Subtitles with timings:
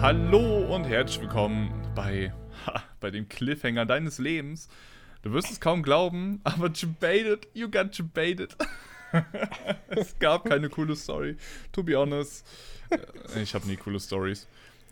[0.00, 2.32] Hallo und herzlich willkommen bei,
[2.66, 4.68] ha, bei dem Cliffhanger deines Lebens.
[5.22, 8.56] Du wirst es kaum glauben, aber debated, you got debated.
[9.88, 11.36] es gab keine coole Story,
[11.72, 12.46] to be honest.
[12.90, 14.46] Äh, Ich habe nie coole Stories.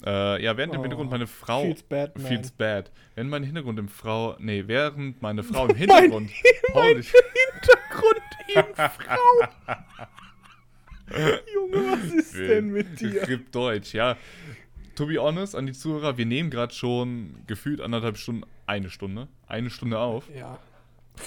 [0.04, 1.62] Äh, ja, während im Oh, Hintergrund meine Frau.
[1.62, 2.26] feels bad, man.
[2.26, 2.90] Feels bad.
[3.14, 4.36] Während mein Hintergrund im Frau.
[4.38, 6.30] Nee, während meine Frau im Hintergrund.
[6.72, 9.48] Holy Hintergrund in Frau.
[11.54, 13.20] Junge, was ist denn mit dir?
[13.22, 14.16] Grip Deutsch, ja.
[14.96, 19.28] To be honest, an die Zuhörer, wir nehmen gerade schon gefühlt anderthalb Stunden, eine Stunde,
[19.46, 20.24] eine Stunde auf.
[20.34, 20.58] Ja.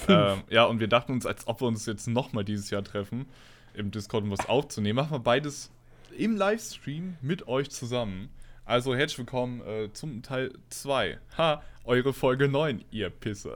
[0.08, 3.26] Ähm, ja, und wir dachten uns, als ob wir uns jetzt nochmal dieses Jahr treffen,
[3.74, 4.96] im Discord, um was aufzunehmen.
[4.96, 5.70] Machen wir beides
[6.16, 8.28] im Livestream mit euch zusammen.
[8.64, 11.18] Also herzlich willkommen äh, zum Teil 2.
[11.38, 13.54] Ha, eure Folge 9, ihr Pisser.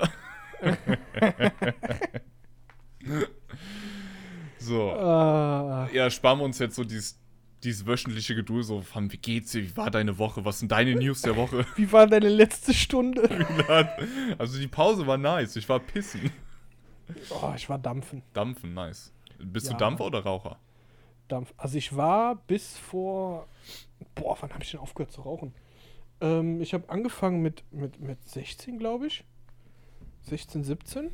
[4.59, 4.93] so.
[4.93, 7.18] Ah, Ja, sparen wir uns jetzt so dieses,
[7.65, 10.95] dieses wöchentliche Geduld, so von wie geht's dir, wie war deine Woche, was sind deine
[10.95, 11.66] News der Woche?
[11.76, 13.29] wie war deine letzte Stunde?
[14.38, 16.30] also die Pause war nice, ich war pissen.
[17.30, 18.23] Oh, ich war dampfen.
[18.32, 19.12] Dampfen, nice.
[19.38, 19.79] Bist du Ja.
[19.79, 20.59] Dampfer oder Raucher?
[21.29, 21.52] Dampf.
[21.56, 23.48] Also ich war bis vor.
[24.15, 25.54] Boah, wann habe ich denn aufgehört zu rauchen?
[26.21, 29.24] Ähm, ich habe angefangen mit, mit, mit 16, glaube ich.
[30.23, 31.10] 16, 17.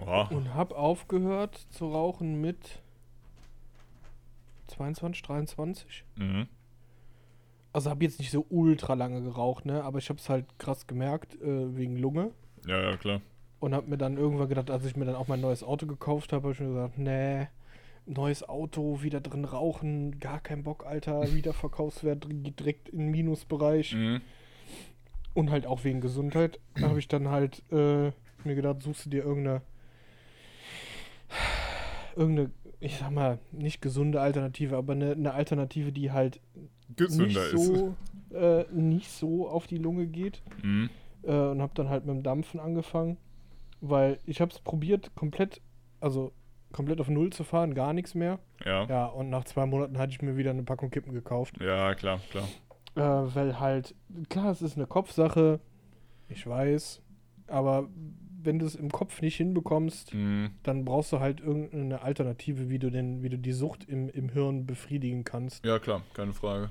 [0.00, 0.22] Oha.
[0.28, 2.82] Und habe aufgehört zu rauchen mit
[4.68, 6.04] 22, 23.
[6.16, 6.48] Mhm.
[7.72, 9.84] Also habe jetzt nicht so ultra lange geraucht, ne?
[9.84, 12.30] Aber ich habe es halt krass gemerkt, äh, wegen Lunge.
[12.66, 13.20] Ja, ja, klar.
[13.60, 16.32] Und habe mir dann irgendwann gedacht, als ich mir dann auch mein neues Auto gekauft
[16.32, 17.48] habe, habe ich mir gesagt, nee,
[18.06, 23.94] neues Auto, wieder drin rauchen, gar kein Bock, Alter, Wiederverkaufswert geht direkt in den Minusbereich.
[23.94, 24.20] Mhm.
[25.34, 26.60] Und halt auch wegen Gesundheit.
[26.76, 28.10] Da habe ich dann halt äh,
[28.44, 29.60] mir gedacht, suchst du dir irgendeine,
[32.16, 36.40] irgendeine, ich sag mal, nicht gesunde Alternative, aber eine, eine Alternative, die halt
[36.98, 37.50] nicht ist.
[37.50, 37.94] so,
[38.34, 40.42] äh, nicht so auf die Lunge geht.
[40.62, 40.90] Mhm.
[41.22, 43.16] Äh, und habe dann halt mit dem Dampfen angefangen,
[43.80, 45.60] weil ich habe es probiert, komplett,
[46.00, 46.32] also
[46.72, 48.38] komplett auf Null zu fahren, gar nichts mehr.
[48.64, 48.82] Ja.
[48.82, 48.88] ja.
[48.88, 51.58] Ja, und nach zwei Monaten hatte ich mir wieder eine Packung Kippen gekauft.
[51.94, 52.48] klar, klar.
[52.94, 53.94] Äh, weil halt,
[54.28, 55.60] klar, es ist eine Kopfsache,
[56.28, 57.02] ich weiß,
[57.46, 57.88] aber
[58.46, 60.50] wenn du es im Kopf nicht hinbekommst, Mhm.
[60.62, 64.28] dann brauchst du halt irgendeine Alternative, wie du den, wie du die Sucht im, im
[64.30, 65.64] Hirn befriedigen kannst.
[65.64, 66.70] Ja, klar, keine Frage.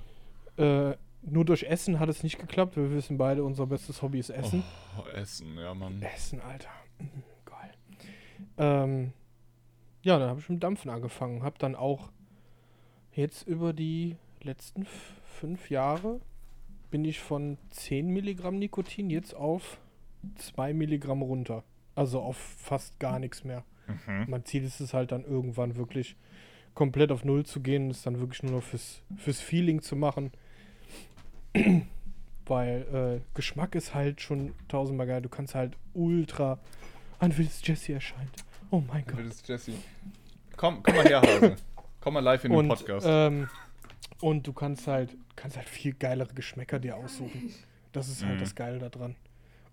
[0.57, 2.77] Äh, nur durch Essen hat es nicht geklappt.
[2.77, 4.63] Wir wissen beide, unser bestes Hobby ist Essen.
[4.97, 6.01] Oh, Essen, ja, Mann.
[6.01, 6.69] Essen, Alter.
[6.99, 7.71] Mhm, geil.
[8.57, 9.13] Ähm,
[10.03, 11.43] ja, dann habe ich mit Dampfen angefangen.
[11.43, 12.09] Habe dann auch
[13.11, 14.85] jetzt über die letzten
[15.25, 16.21] fünf Jahre
[16.91, 19.79] bin ich von 10 Milligramm Nikotin jetzt auf
[20.35, 21.63] 2 Milligramm runter.
[21.95, 23.63] Also auf fast gar nichts mehr.
[23.87, 24.25] Mhm.
[24.27, 26.15] Mein Ziel ist es halt dann irgendwann wirklich
[26.73, 30.31] komplett auf Null zu gehen es dann wirklich nur noch fürs, fürs Feeling zu machen.
[32.47, 35.21] Weil äh, Geschmack ist halt schon tausendmal geil.
[35.21, 36.59] Du kannst halt ultra.
[37.19, 38.29] An Willis Jesse erscheint.
[38.71, 39.19] Oh mein Gott.
[39.21, 39.71] Ist Jesse.
[40.57, 41.55] Komm, komm mal her, Hase.
[42.01, 43.07] Komm mal live in den Und, Podcast.
[43.09, 43.47] ähm,
[44.21, 47.51] und du kannst halt, kannst halt viel geilere Geschmäcker dir aussuchen.
[47.93, 48.39] Das ist halt Mhm.
[48.39, 49.15] das Geile daran.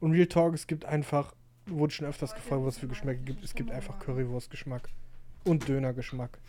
[0.03, 1.33] Und Real Talk, es gibt einfach,
[1.67, 3.45] wurde schon öfters gefragt, was für Geschmäcker gibt.
[3.45, 4.89] Es gibt einfach Currywurst-Geschmack.
[5.45, 6.41] Und Döner-Geschmack.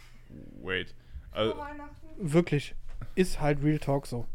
[0.64, 0.96] Wait.
[1.30, 1.56] Also,
[2.18, 2.74] Wirklich.
[3.14, 4.26] Ist halt Real Talk so.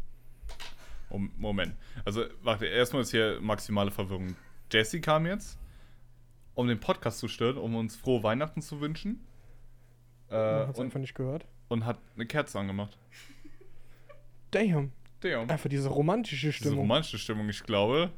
[1.37, 1.75] Moment.
[2.05, 4.37] Also, warte, erstmal ist hier maximale Verwirrung.
[4.71, 5.59] Jesse kam jetzt,
[6.55, 9.19] um den Podcast zu stören, um uns frohe Weihnachten zu wünschen.
[10.29, 11.45] Äh, und, einfach nicht gehört.
[11.67, 12.97] und hat eine Kerze angemacht.
[14.51, 14.93] Damn.
[15.19, 15.49] Damn.
[15.49, 16.79] Einfach diese romantische Diese Stimmung.
[16.79, 18.13] romantische Stimmung, ich glaube.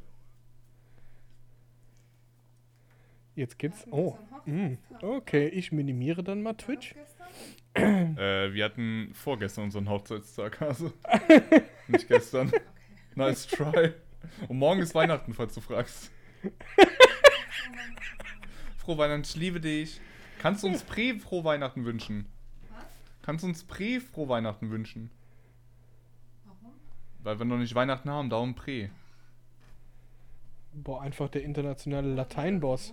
[3.34, 3.86] Jetzt geht's.
[3.90, 4.18] Oh.
[4.44, 4.74] Mm.
[5.00, 6.94] Okay, ich minimiere dann mal Twitch.
[7.74, 10.92] Äh, wir hatten vorgestern unseren Hochzeitstag, also.
[11.88, 12.52] Nicht gestern.
[13.14, 13.94] Nice try.
[14.46, 16.12] Und morgen ist Weihnachten, falls du fragst.
[18.76, 20.02] Frohe Weihnachten, ich liebe dich.
[20.38, 22.26] Kannst du uns Prä-Frohe Weihnachten wünschen?
[23.22, 25.10] Kannst du uns Prä-Frohe Weihnachten wünschen?
[26.44, 26.74] Warum?
[27.20, 28.90] Weil wir noch nicht Weihnachten haben, darum Prä.
[30.74, 32.92] Boah, einfach der internationale Lateinboss.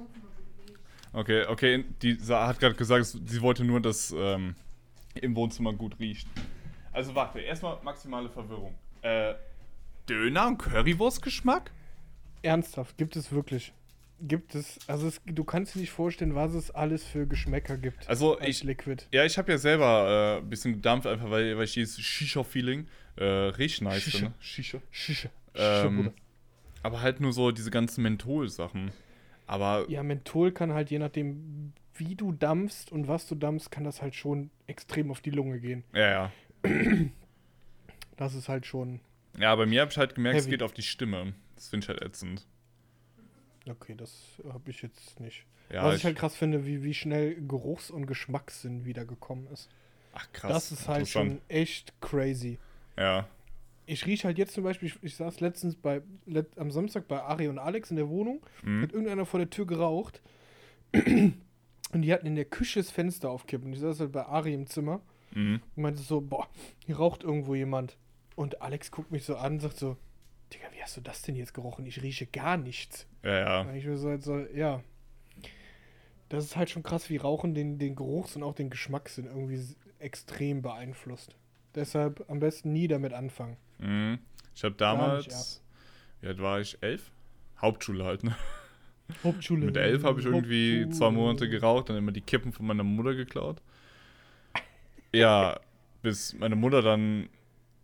[1.14, 4.56] Okay, okay, die hat gerade gesagt, sie wollte nur, dass ähm,
[5.16, 6.28] im Wohnzimmer gut riecht.
[6.92, 8.76] Also warte, erstmal maximale Verwirrung.
[9.02, 9.34] Äh,
[10.08, 11.72] Döner und Currywurstgeschmack?
[12.42, 13.74] Ernsthaft, gibt es wirklich.
[14.22, 18.08] Gibt es, also es, du kannst dir nicht vorstellen, was es alles für Geschmäcker gibt.
[18.10, 19.04] Also als ich, Liquid.
[19.14, 22.88] ja, ich habe ja selber äh, ein bisschen gedampft, einfach weil, weil ich dieses Shisha-Feeling
[23.16, 24.18] äh, richtig nice Shisha.
[24.18, 24.34] finde.
[24.40, 24.80] Shisha.
[24.92, 25.30] Shisha.
[25.56, 26.14] Ähm, Bruder.
[26.84, 28.92] Aber halt nur so diese ganzen Menthol-Sachen.
[29.50, 33.84] Aber Ja, Menthol kann halt, je nachdem, wie du dampfst und was du dampfst, kann
[33.84, 35.84] das halt schon extrem auf die Lunge gehen.
[35.94, 36.32] ja, ja.
[38.18, 39.00] Das ist halt schon.
[39.38, 40.52] Ja, bei mir habe ich halt gemerkt, es Heavy.
[40.58, 41.34] geht auf die Stimme.
[41.56, 42.46] Das finde ich halt ätzend.
[43.68, 45.46] Okay, das habe ich jetzt nicht.
[45.72, 49.70] Ja, Was ich, ich, halt krass finde, wie, wie schnell Geruchs- und Geschmackssinn wiedergekommen ist.
[50.14, 50.52] ach krass.
[50.52, 52.58] das ist halt schon echt crazy.
[52.98, 53.26] Ja,
[53.90, 57.22] Ich rieche halt jetzt zum Beispiel, ich, ich saß letztens bei, let, am Samstag bei
[57.22, 58.84] Ari und Alex in der Wohnung, mhm.
[58.84, 60.22] hat irgendeiner vor der Tür geraucht
[60.94, 63.74] und die hatten in der Küche das Fenster aufkippen.
[63.74, 65.02] Ich saß halt bei Ari im Zimmer
[65.32, 65.62] Mhm.
[65.76, 66.48] und meinte so, boah,
[66.86, 67.98] hier raucht irgendwo jemand.
[68.36, 69.98] Und Alex guckt mich so an und sagt so,
[70.54, 71.86] Digga, wie hast du das denn jetzt gerochen?
[71.86, 73.06] Ich rieche gar nichts.
[73.24, 73.74] ja, ja.
[73.74, 74.82] Ich mir so, halt so, ja.
[76.30, 79.62] Das ist halt schon krass, wie Rauchen den, den Geruchs- und auch den Geschmackssinn irgendwie
[80.00, 81.36] extrem beeinflusst.
[81.76, 83.58] Deshalb am besten nie damit anfangen.
[83.78, 84.20] Mhm.
[84.56, 85.62] Ich habe damals,
[86.22, 86.78] wie alt war ich?
[86.82, 87.12] Elf?
[87.62, 88.36] Hauptschule halt, ne?
[89.24, 89.66] Hauptschule.
[89.66, 90.98] Mit elf habe ich irgendwie Hauptschule.
[90.98, 93.62] zwei Monate geraucht, dann immer die Kippen von meiner Mutter geklaut.
[95.14, 95.60] Ja,
[96.02, 97.30] bis meine Mutter dann,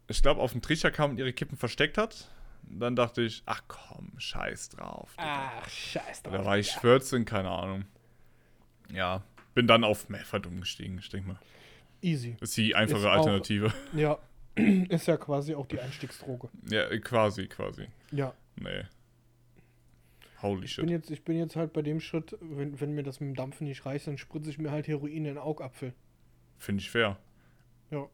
[0.07, 2.29] ich glaube, auf den Trichter kam und ihre Kippen versteckt hat.
[2.63, 5.11] Dann dachte ich, ach komm, scheiß drauf.
[5.17, 5.51] Digga.
[5.61, 6.33] Ach, scheiß drauf.
[6.33, 6.81] da war ich Digga.
[6.81, 7.85] 14, keine Ahnung.
[8.91, 9.23] Ja,
[9.53, 11.39] bin dann auf Method umgestiegen, ich denke mal.
[12.05, 12.37] Easy.
[12.41, 13.73] Ist die einfache Ist auch- Alternative.
[13.93, 14.17] Ja,
[14.55, 16.49] ist ja quasi auch die Einstiegsdroge.
[16.69, 17.87] Ja, quasi, quasi.
[18.11, 18.33] Ja.
[18.55, 18.83] Nee.
[20.41, 20.89] Holy Ich bin, shit.
[20.91, 23.67] jetzt, ich bin jetzt halt bei dem Schritt, wenn, wenn mir das mit dem Dampfen
[23.67, 25.93] nicht reicht, dann spritze ich mir halt Heroin in den Augapfel.
[26.57, 27.17] Finde ich fair.
[27.91, 28.07] Ja.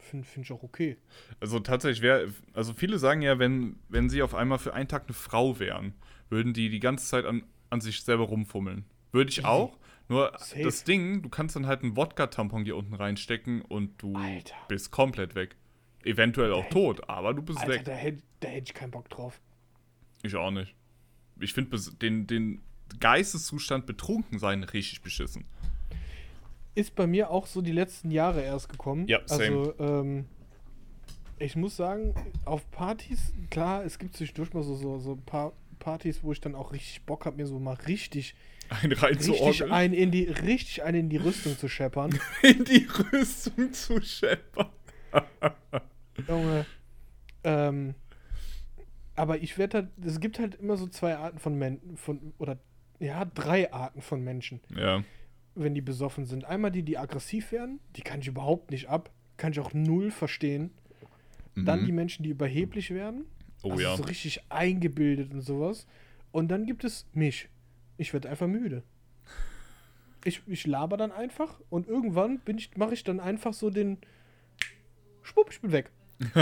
[0.00, 0.96] Finde find ich auch okay.
[1.40, 5.04] Also tatsächlich wäre, also viele sagen ja, wenn, wenn sie auf einmal für einen Tag
[5.06, 5.92] eine Frau wären,
[6.30, 8.84] würden die die ganze Zeit an, an sich selber rumfummeln.
[9.12, 9.46] Würde ich Easy.
[9.48, 9.76] auch.
[10.08, 10.62] Nur Safe.
[10.62, 14.54] das Ding, du kannst dann halt einen Wodka-Tampon hier unten reinstecken und du Alter.
[14.68, 15.56] bist komplett weg.
[16.04, 16.70] Eventuell auch Alter.
[16.70, 17.84] tot, aber du bist Alter, weg.
[17.84, 19.40] da hätte da hätt ich keinen Bock drauf.
[20.22, 20.74] Ich auch nicht.
[21.40, 22.62] Ich finde den, den
[23.00, 25.44] Geisteszustand betrunken sein richtig beschissen.
[26.74, 29.06] Ist bei mir auch so die letzten Jahre erst gekommen.
[29.08, 30.26] Ja, Also, ähm,
[31.38, 32.14] ich muss sagen,
[32.44, 36.40] auf Partys, klar, es gibt zwischendurch mal so, so, so ein paar Partys, wo ich
[36.40, 38.34] dann auch richtig Bock habe, mir so mal richtig,
[38.68, 42.18] Ein rein zu richtig ein in die, richtig einen in die Rüstung zu scheppern.
[42.42, 44.68] in die Rüstung zu scheppern.
[46.28, 46.66] Junge.
[47.44, 47.94] Ähm,
[49.14, 52.58] aber ich werde halt, es gibt halt immer so zwei Arten von Menschen, von, oder
[53.00, 55.02] ja, drei Arten von Menschen, Ja.
[55.54, 56.44] wenn die besoffen sind.
[56.44, 60.10] Einmal die, die aggressiv werden, die kann ich überhaupt nicht ab, kann ich auch null
[60.10, 60.70] verstehen.
[61.56, 61.86] Dann Mhm.
[61.86, 63.24] die Menschen, die überheblich werden,
[63.62, 63.96] Oh also ja.
[63.96, 65.86] so richtig eingebildet und sowas.
[66.30, 67.48] Und dann gibt es mich.
[67.98, 68.82] Ich werde einfach müde.
[70.24, 73.98] Ich, ich laber dann einfach und irgendwann bin ich, mache ich dann einfach so den
[75.22, 75.90] Schwupp, ich bin weg.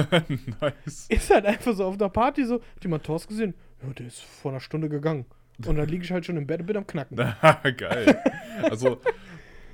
[0.61, 1.07] nice.
[1.09, 3.55] Ist halt einfach so auf der Party so, hat jemand Thorsten gesehen?
[3.83, 5.27] Ja, der ist vor einer Stunde gegangen.
[5.65, 7.17] Und dann liege ich halt schon im Bett und bin am Knacken.
[7.77, 8.23] Geil.
[8.63, 9.01] Also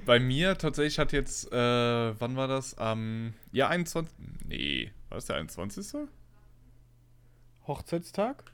[0.06, 2.78] bei mir tatsächlich hat jetzt, äh, wann war das?
[2.78, 4.12] Am, ja, 21.
[4.46, 6.08] Nee, war das der 21.?
[7.66, 8.51] Hochzeitstag?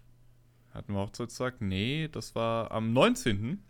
[0.78, 1.60] Hatten wir Hochzeitstag?
[1.60, 3.64] Nee, das war am 19.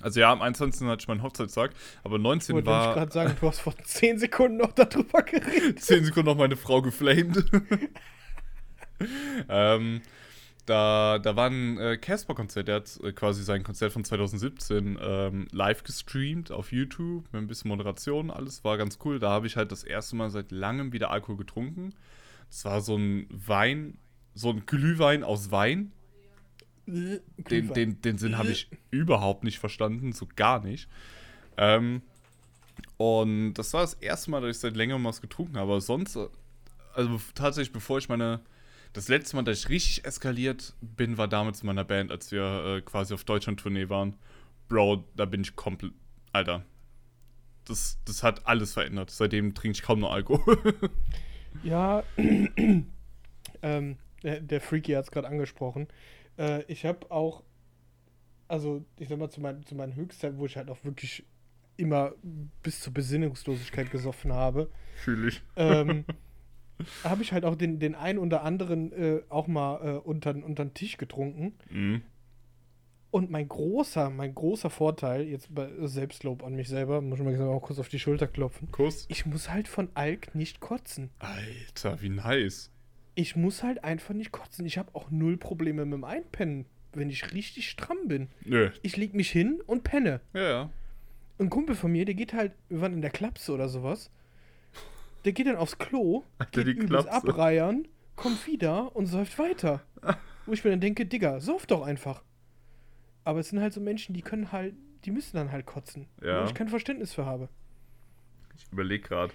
[0.00, 0.86] Also ja, am 21.
[0.86, 1.72] hatte ich meinen Hochzeitstag,
[2.04, 2.54] aber am 19.
[2.54, 5.80] Wollte ich war gerade sagen, du hast vor 10 Sekunden noch darüber geredet.
[5.82, 7.44] 10 Sekunden noch meine Frau geflamed.
[9.48, 10.00] ähm,
[10.64, 15.48] da, da war ein äh, Casper-Konzert, der hat äh, quasi sein Konzert von 2017 ähm,
[15.50, 19.18] live gestreamt auf YouTube mit ein bisschen Moderation, alles war ganz cool.
[19.18, 21.96] Da habe ich halt das erste Mal seit langem wieder Alkohol getrunken.
[22.48, 23.98] Es war so ein Wein,
[24.34, 25.90] so ein Glühwein aus Wein.
[26.88, 30.88] Den, den, den Sinn habe ich überhaupt nicht verstanden, so gar nicht.
[31.58, 32.00] Ähm,
[32.96, 35.70] und das war das erste Mal, dass ich seit längerem was getrunken habe.
[35.70, 36.28] Aber sonst, äh,
[36.94, 38.40] also tatsächlich, bevor ich meine,
[38.94, 42.76] das letzte Mal, dass ich richtig eskaliert bin, war damals in meiner Band, als wir
[42.76, 44.14] äh, quasi auf Deutschland-Tournee waren.
[44.68, 45.92] Bro, da bin ich komplett,
[46.32, 46.64] Alter.
[47.66, 49.10] Das, das hat alles verändert.
[49.10, 50.58] Seitdem trinke ich kaum noch Alkohol.
[51.64, 52.04] Ja,
[53.62, 55.88] ähm, der, der Freaky hat es gerade angesprochen.
[56.38, 57.42] Äh, ich habe auch,
[58.48, 61.24] also ich sag mal, zu, mein, zu meinen Höchstzeiten, wo ich halt auch wirklich
[61.76, 62.12] immer
[62.62, 65.42] bis zur Besinnungslosigkeit gesoffen habe, Fühle ich.
[65.56, 66.04] ähm,
[67.04, 70.64] habe ich halt auch den, den einen oder anderen äh, auch mal äh, unter, unter
[70.64, 71.54] den Tisch getrunken.
[71.70, 72.02] Mhm.
[73.10, 77.40] Und mein großer, mein großer Vorteil, jetzt bei Selbstlob an mich selber, muss ich mal
[77.48, 78.70] auch kurz auf die Schulter klopfen.
[78.70, 79.06] Kuss.
[79.08, 81.08] Ich muss halt von Alk nicht kotzen.
[81.18, 82.70] Alter, wie nice.
[83.18, 84.64] Ich muss halt einfach nicht kotzen.
[84.64, 88.28] Ich habe auch null Probleme mit dem Einpennen, wenn ich richtig stramm bin.
[88.44, 88.70] Nö.
[88.82, 90.20] Ich leg mich hin und penne.
[90.34, 90.70] Ja, ja.
[91.40, 94.12] Ein Kumpel von mir, der geht halt, wir waren in der Klapse oder sowas,
[95.24, 97.12] der geht dann aufs Klo, Alter, geht die übelst Klapse.
[97.12, 99.82] abreiern, kommt wieder und säuft weiter.
[100.46, 102.22] Wo ich mir dann denke, Digga, sauf doch einfach.
[103.24, 106.06] Aber es sind halt so Menschen, die können halt, die müssen dann halt kotzen.
[106.22, 106.42] Ja.
[106.42, 107.48] Wo ich kein Verständnis für habe.
[108.56, 109.34] Ich überlege gerade.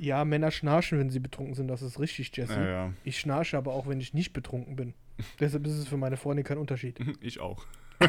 [0.00, 2.54] Ja, Männer schnarchen, wenn sie betrunken sind, das ist richtig, Jesse.
[2.54, 2.92] Ja, ja.
[3.04, 4.94] Ich schnarche aber auch, wenn ich nicht betrunken bin.
[5.40, 6.98] Deshalb ist es für meine Freundin kein Unterschied.
[7.20, 7.66] Ich auch.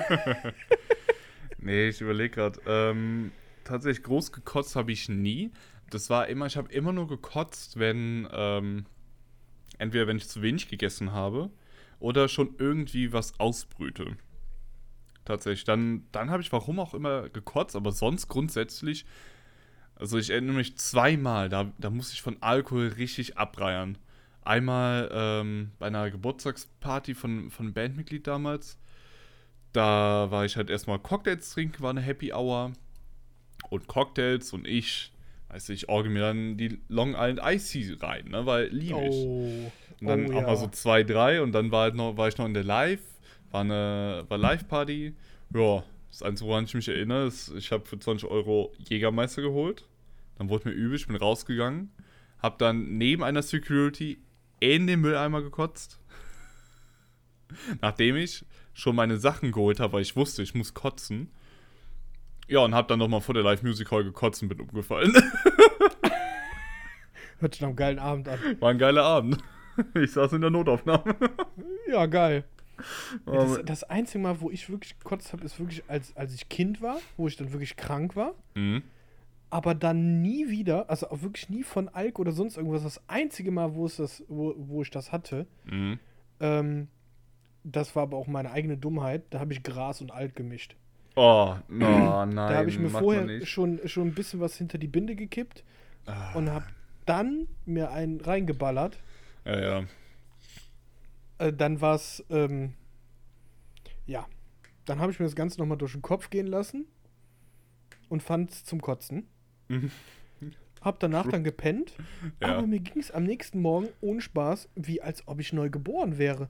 [1.58, 2.62] nee, ich überlege gerade.
[2.66, 3.34] Ähm,
[3.66, 5.52] tatsächlich groß gekotzt habe ich nie.
[5.90, 8.86] Das war immer, ich habe immer nur gekotzt, wenn, ähm,
[9.78, 11.50] entweder wenn ich zu wenig gegessen habe
[12.00, 14.16] oder schon irgendwie was ausbrüte.
[15.26, 15.66] Tatsächlich.
[15.66, 19.06] Dann, dann habe ich warum auch immer gekotzt, aber sonst grundsätzlich,
[20.02, 24.00] also ich erinnere mich zweimal, da, da musste ich von Alkohol richtig abreiern.
[24.44, 28.80] Einmal ähm, bei einer Geburtstagsparty von, von einem Bandmitglied damals.
[29.74, 32.74] Da war ich halt erstmal Cocktails trinken, war eine Happy Hour.
[33.70, 35.14] Und Cocktails und ich,
[35.50, 39.16] weiß ich, orge mir dann die Long Island Icy rein, ne, weil liebe ich.
[39.16, 39.72] Oh.
[40.02, 40.48] Und dann oh, auch ja.
[40.48, 43.02] mal so zwei, drei und dann war, halt noch, war ich noch in der Live,
[43.52, 45.14] war eine war Live-Party.
[45.54, 49.88] Ja, das Einzige, woran ich mich erinnere, ist, ich habe für 20 Euro Jägermeister geholt.
[50.38, 51.92] Dann wurde mir übel, ich bin rausgegangen,
[52.40, 54.22] habe dann neben einer Security
[54.60, 56.00] in den Mülleimer gekotzt.
[57.82, 61.32] Nachdem ich schon meine Sachen geholt habe, weil ich wusste, ich muss kotzen.
[62.48, 65.14] Ja, und habe dann nochmal vor der Live Music Hall gekotzt und bin umgefallen.
[67.40, 68.40] Hört sich nach einem geilen Abend an.
[68.60, 69.38] War ein geiler Abend.
[69.96, 71.16] Ich saß in der Notaufnahme.
[71.90, 72.44] Ja, geil.
[73.26, 76.82] Das, das einzige Mal, wo ich wirklich gekotzt habe, ist wirklich, als, als ich Kind
[76.82, 78.34] war, wo ich dann wirklich krank war.
[78.56, 78.84] Mhm.
[79.50, 82.84] Aber dann nie wieder, also auch wirklich nie von Alk oder sonst irgendwas.
[82.84, 86.00] Das einzige Mal, wo, es das, wo, wo ich das hatte, Mhm.
[86.40, 86.88] ähm,
[87.64, 89.24] das war aber auch meine eigene Dummheit.
[89.30, 90.76] Da habe ich Gras und Alk gemischt.
[91.16, 92.36] Oh, no, nein.
[92.36, 95.64] da habe ich mir vorher schon, schon ein bisschen was hinter die Binde gekippt
[96.06, 96.66] Ah, und habe
[97.06, 98.98] dann mir einen reingeballert.
[99.46, 99.84] ja, ja.
[101.42, 102.74] Äh, dann war es, ähm,
[104.06, 104.28] ja,
[104.86, 106.86] dann habe ich mir das Ganze nochmal durch den Kopf gehen lassen
[108.10, 109.28] und fand es zum Kotzen.
[109.68, 109.92] Mhm.
[110.82, 111.94] Hab danach dann gepennt,
[112.42, 112.58] Ja.
[112.58, 116.18] aber mir ging es am nächsten Morgen ohne Spaß, wie als ob ich neu geboren
[116.18, 116.50] wäre.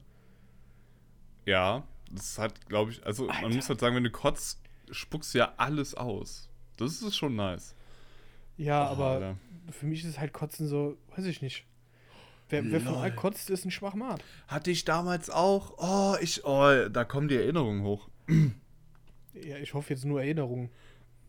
[1.46, 3.54] Ja, das hat, glaube ich, also man Alter.
[3.56, 6.48] muss halt sagen, wenn du kotzt, spuckst du ja alles aus.
[6.76, 7.74] Das ist schon nice.
[8.56, 9.36] Ja, Oh, aber Alter.
[9.70, 11.66] für mich ist es halt Kotzen so, weiß ich nicht.
[12.52, 12.94] Wer, wer von.
[12.96, 14.22] Alk kotzt, ist ein Schwachmat.
[14.46, 15.74] Hatte ich damals auch.
[15.78, 18.08] Oh, ich, oh, da kommen die Erinnerungen hoch.
[19.34, 20.68] Ja, ich hoffe jetzt nur Erinnerungen.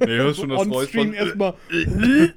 [0.00, 1.14] Nee, hörst schon das On-stream von.
[1.14, 1.54] erstmal.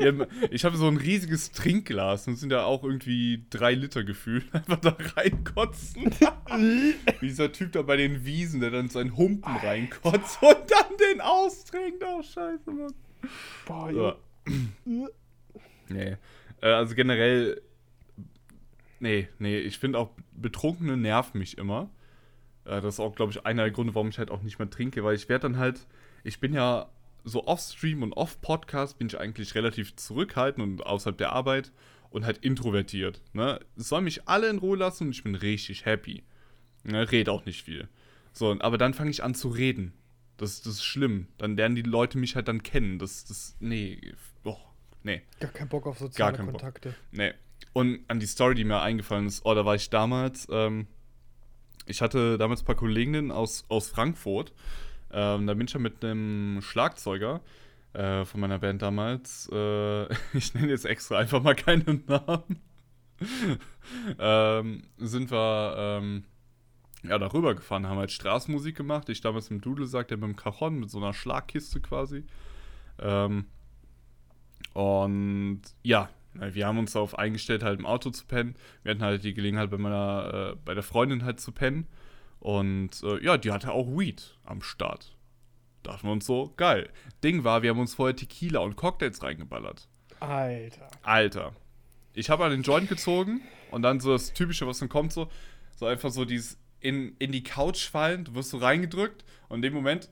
[0.00, 4.44] ja, ich habe so ein riesiges Trinkglas und sind da auch irgendwie drei Liter gefühlt.
[4.54, 6.04] Einfach da reinkotzen.
[6.58, 11.20] Wie dieser Typ da bei den Wiesen, der dann seinen Humpen reinkotzt und dann den
[11.20, 12.04] austrinkt.
[12.06, 12.94] Oh, scheiße, Mann.
[13.66, 14.16] Boah, Ja.
[15.90, 16.16] Nee.
[16.62, 17.60] Äh, also generell.
[19.00, 21.90] Nee, nee, ich finde auch Betrunkene nerven mich immer.
[22.64, 24.70] Äh, das ist auch, glaube ich, einer der Gründe, warum ich halt auch nicht mehr
[24.70, 25.86] trinke, weil ich werde dann halt.
[26.22, 26.90] Ich bin ja
[27.24, 31.72] so off-Stream und off-Podcast bin ich eigentlich relativ zurückhaltend und außerhalb der Arbeit
[32.10, 33.22] und halt introvertiert.
[33.32, 33.60] Ne?
[33.76, 36.22] Es sollen mich alle in Ruhe lassen und ich bin richtig happy.
[36.84, 37.10] Ne?
[37.10, 37.88] Red auch nicht viel.
[38.32, 39.92] So, aber dann fange ich an zu reden.
[40.36, 41.28] Das, das ist schlimm.
[41.38, 42.98] Dann lernen die Leute mich halt dann kennen.
[42.98, 44.56] Das, das, nee, oh,
[45.02, 45.22] nee.
[45.40, 46.52] Gar keinen Bock auf soziale Bock.
[46.52, 46.94] Kontakte.
[47.10, 47.32] Nee.
[47.72, 50.86] Und an die Story, die mir eingefallen ist, oh, da war ich damals, ähm,
[51.86, 54.52] ich hatte damals ein paar Kolleginnen aus, aus Frankfurt.
[55.12, 57.40] Ähm, da bin ich ja mit einem Schlagzeuger
[57.92, 62.60] äh, von meiner Band damals, äh, ich nenne jetzt extra einfach mal keinen Namen,
[64.18, 66.24] ähm, sind wir ähm,
[67.02, 69.08] ja, darüber gefahren, haben halt Straßenmusik gemacht.
[69.08, 72.24] Ich damals mit dem Dudelsack, der mit dem Cajon, mit so einer Schlagkiste quasi.
[72.98, 73.46] Ähm,
[74.72, 78.54] und ja, wir haben uns darauf eingestellt, halt im Auto zu pennen.
[78.82, 81.86] Wir hatten halt die Gelegenheit, bei meiner, äh, bei der Freundin halt zu pennen.
[82.38, 85.16] Und äh, ja, die hatte auch Weed am Start.
[85.82, 86.88] Dachten wir uns so, geil.
[87.24, 89.88] Ding war, wir haben uns vorher Tequila und Cocktails reingeballert.
[90.20, 90.88] Alter.
[91.02, 91.52] Alter.
[92.12, 95.28] Ich habe an den Joint gezogen und dann so das Typische, was dann kommt, so,
[95.76, 99.62] so einfach so dieses in, in die Couch fallen, du wirst so reingedrückt und in
[99.62, 100.10] dem Moment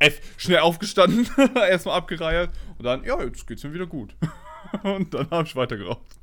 [0.00, 4.16] F, schnell aufgestanden, erstmal abgereiert und dann, ja, jetzt geht's mir wieder gut.
[4.82, 6.18] und dann habe ich weitergeraucht.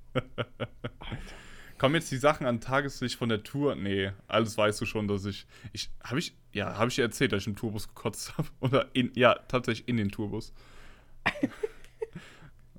[1.77, 3.75] Kommen jetzt die Sachen an Tageslicht von der Tour?
[3.75, 5.46] Nee, alles weißt du schon, dass ich.
[5.74, 5.91] Ich.
[6.03, 6.34] Habe ich.
[6.53, 8.48] Ja, habe ich dir erzählt, dass ich im Tourbus gekotzt habe?
[8.60, 9.12] Oder in.
[9.15, 10.53] Ja, tatsächlich in den Tourbus.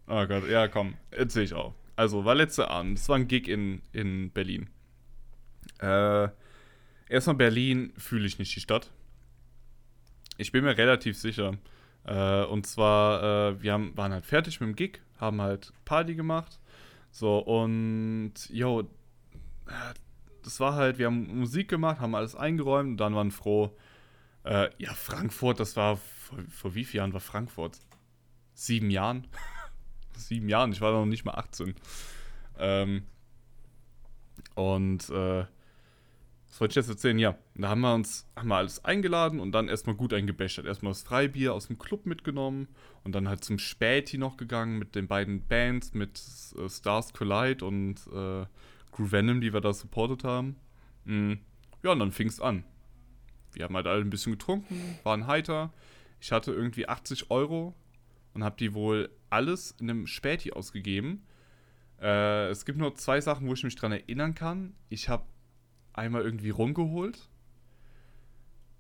[0.09, 1.75] oh Gott, ja, komm, erzähl ich auch.
[1.95, 2.99] Also, war letzter Abend.
[2.99, 4.69] Es war ein Gig in, in Berlin.
[5.81, 6.29] Äh,
[7.09, 8.91] erstmal Berlin fühle ich nicht die Stadt.
[10.39, 11.59] Ich bin mir relativ sicher.
[12.05, 16.15] Äh, und zwar, äh, wir haben, waren halt fertig mit dem Gig, haben halt Party
[16.15, 16.59] gemacht.
[17.11, 19.95] So, und, yo, äh,
[20.43, 23.77] das war halt, wir haben Musik gemacht, haben alles eingeräumt und dann waren froh,
[24.45, 27.79] äh, ja, Frankfurt, das war, vor, vor wie vielen Jahren war Frankfurt?
[28.59, 29.27] sieben Jahren.
[30.17, 31.75] sieben Jahren, ich war noch nicht mal 18.
[32.59, 33.05] Ähm,
[34.55, 35.45] und äh,
[36.61, 37.19] wollte ich jetzt erzählen?
[37.19, 40.67] Ja, da haben wir uns haben wir alles eingeladen und dann erstmal gut eingebäschert.
[40.67, 42.69] Erstmal das Freibier aus dem Club mitgenommen
[43.05, 46.21] und dann halt zum Späti noch gegangen mit den beiden Bands, mit
[46.57, 48.47] äh, Stars Collide und äh,
[48.93, 50.57] Groove Venom, die wir da supportet haben.
[51.05, 51.41] Mhm.
[51.83, 52.65] Ja, und dann fing es an.
[53.53, 55.73] Wir haben halt alle ein bisschen getrunken, waren heiter.
[56.21, 57.75] Ich hatte irgendwie 80 Euro
[58.35, 61.23] und habe die wohl alles in einem Späti ausgegeben.
[62.01, 64.75] Äh, es gibt nur zwei Sachen, wo ich mich dran erinnern kann.
[64.89, 65.25] Ich habe
[65.93, 67.19] einmal irgendwie rumgeholt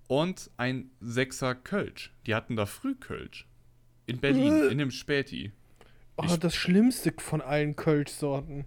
[0.06, 2.12] und ein Sechser Kölsch.
[2.26, 3.46] Die hatten da Frühkölsch.
[4.06, 4.66] In Berlin, Äh.
[4.72, 5.52] in dem Späti.
[6.16, 8.64] Oh, Ich- das Schlimmste von allen Kölsch-Sorten.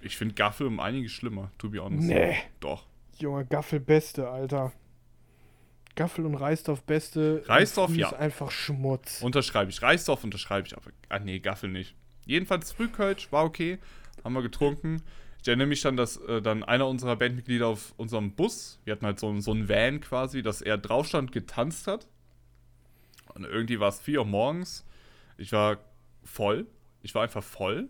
[0.00, 2.06] Ich finde Gaffel um einiges schlimmer, to be honest.
[2.08, 2.36] Nee.
[2.60, 2.86] Doch.
[3.18, 4.72] Junge, Gaffel Beste, Alter.
[5.96, 7.42] Gaffel und Reisdorf Beste.
[7.46, 8.08] Reisdorf, Früh ja.
[8.08, 9.22] ist einfach Schmutz.
[9.22, 9.80] Unterschreibe ich.
[9.80, 10.90] Reisdorf unterschreibe ich, aber.
[11.08, 11.96] Ah, nee, Gaffel nicht.
[12.26, 13.78] Jedenfalls Frühkölsch war okay.
[14.22, 15.02] Haben wir getrunken.
[15.46, 19.06] Ich erinnere mich dann, dass äh, dann einer unserer Bandmitglieder auf unserem Bus, wir hatten
[19.06, 22.08] halt so, so einen Van quasi, dass er drauf stand, getanzt hat.
[23.32, 24.84] Und irgendwie war es 4 Uhr morgens.
[25.38, 25.78] Ich war
[26.24, 26.66] voll.
[27.02, 27.88] Ich war einfach voll.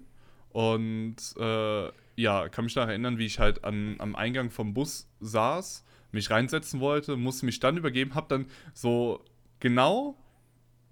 [0.50, 5.08] Und äh, ja, kann mich daran erinnern, wie ich halt an, am Eingang vom Bus
[5.20, 5.82] saß,
[6.12, 9.24] mich reinsetzen wollte, musste mich dann übergeben, hab dann so
[9.60, 10.18] genau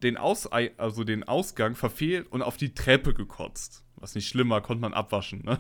[0.02, 3.84] den, Aus also den Ausgang verfehlt und auf die Treppe gekotzt.
[4.04, 5.42] Was nicht schlimm war, konnte man abwaschen.
[5.46, 5.58] Ne?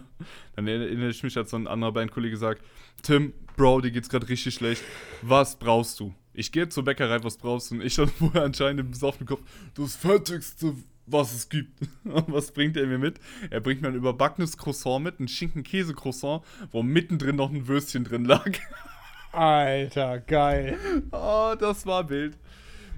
[0.54, 2.62] Dann erinnere ich mich, als so ein anderer Bandkollege sagt:
[3.00, 4.82] Tim, Bro, dir geht's gerade richtig schlecht.
[5.22, 6.14] Was brauchst du?
[6.34, 7.76] Ich gehe zur Bäckerei, was brauchst du?
[7.76, 9.40] Und ich dann vorher anscheinend im besoffenen Kopf:
[9.72, 10.74] Das Fertigste,
[11.06, 11.88] was es gibt.
[12.04, 13.18] Und was bringt er mir mit?
[13.48, 18.26] Er bringt mir ein überbackenes Croissant mit, ein Schinken-Käse-Croissant, wo mittendrin noch ein Würstchen drin
[18.26, 18.50] lag.
[19.32, 20.76] Alter, geil.
[21.12, 22.36] Oh, das war wild.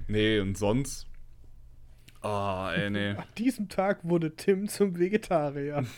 [0.09, 1.07] Nee, und sonst.
[2.21, 3.09] Oh, ey, nee.
[3.17, 5.85] An diesem Tag wurde Tim zum Vegetarier.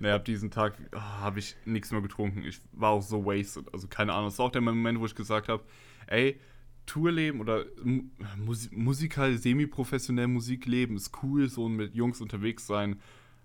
[0.00, 2.42] Nee, ab diesem Tag oh, habe ich nichts mehr getrunken.
[2.42, 3.72] Ich war auch so wasted.
[3.72, 4.26] Also keine Ahnung.
[4.26, 5.62] Das war auch der Moment, wo ich gesagt habe,
[6.08, 6.40] ey,
[6.86, 8.02] Tourleben oder Mu
[8.36, 13.00] Musi musikal, semi-professionell Musikleben ist cool, so mit Jungs unterwegs sein.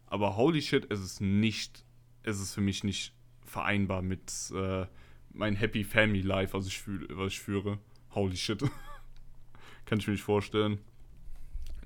[0.08, 1.86] Aber holy shit, es ist nicht,
[2.24, 3.14] es ist für mich nicht
[3.46, 4.86] vereinbar mit äh,
[5.34, 7.78] mein Happy Family Life, was ich, fühle, was ich führe.
[8.16, 8.60] Holy shit.
[9.86, 10.80] Kann ich mir nicht vorstellen.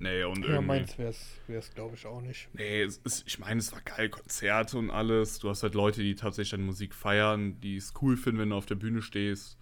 [0.02, 0.66] Nee, und Ja, irgendwie.
[0.66, 2.48] meins wär's, wär's glaube ich auch nicht.
[2.54, 5.38] Nee, es ist, ich meine, es war geil, Konzerte und alles.
[5.38, 8.56] Du hast halt Leute, die tatsächlich deine Musik feiern, die es cool finden, wenn du
[8.56, 9.56] auf der Bühne stehst.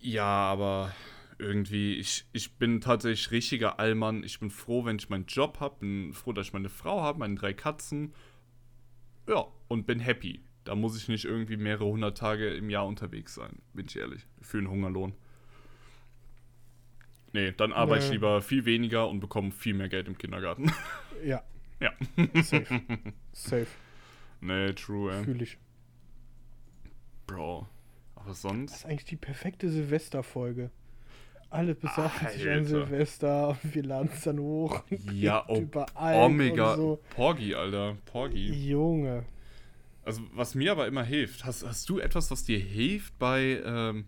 [0.00, 0.94] Ja, aber
[1.38, 4.22] irgendwie, ich, ich bin tatsächlich richtiger Allmann.
[4.22, 7.18] Ich bin froh, wenn ich meinen Job habe, bin froh, dass ich meine Frau habe,
[7.18, 8.12] meine drei Katzen.
[9.26, 10.42] Ja, und bin happy.
[10.64, 14.26] Da muss ich nicht irgendwie mehrere hundert Tage im Jahr unterwegs sein, bin ich ehrlich.
[14.42, 15.14] Für einen Hungerlohn.
[17.32, 20.72] Nee, dann arbeite ich lieber viel weniger und bekomme viel mehr Geld im Kindergarten.
[21.24, 21.42] Ja,
[21.80, 21.92] ja.
[22.42, 22.66] safe.
[23.32, 23.66] safe.
[24.42, 25.24] Nee, true, ey.
[25.24, 25.56] Fühle ich.
[27.26, 27.66] Bro.
[28.14, 28.74] Aber Das sonst?
[28.74, 30.70] ist eigentlich die perfekte Silvesterfolge.
[31.48, 32.64] Alle besaffen sich an.
[32.66, 34.82] Silvester und wir laden es dann hoch.
[35.12, 36.72] Ja, oh, überall Omega.
[36.72, 37.00] und so.
[37.14, 37.96] Porgy, Alter.
[38.04, 38.68] Porgy.
[38.68, 39.24] Junge.
[40.04, 44.04] Also, was mir aber immer hilft, hast, hast du etwas, was dir hilft bei, ähm,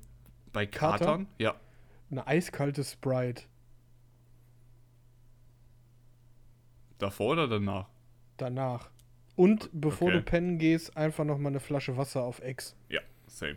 [0.52, 0.98] bei Kater?
[0.98, 1.26] Katern?
[1.38, 1.54] Ja.
[2.10, 3.42] Eine eiskalte Sprite.
[6.98, 7.88] Davor oder danach?
[8.36, 8.90] Danach.
[9.36, 10.16] Und bevor Okay.
[10.18, 12.74] du pennen gehst, einfach nochmal eine Flasche Wasser auf Ex.
[12.88, 13.56] Ja, same.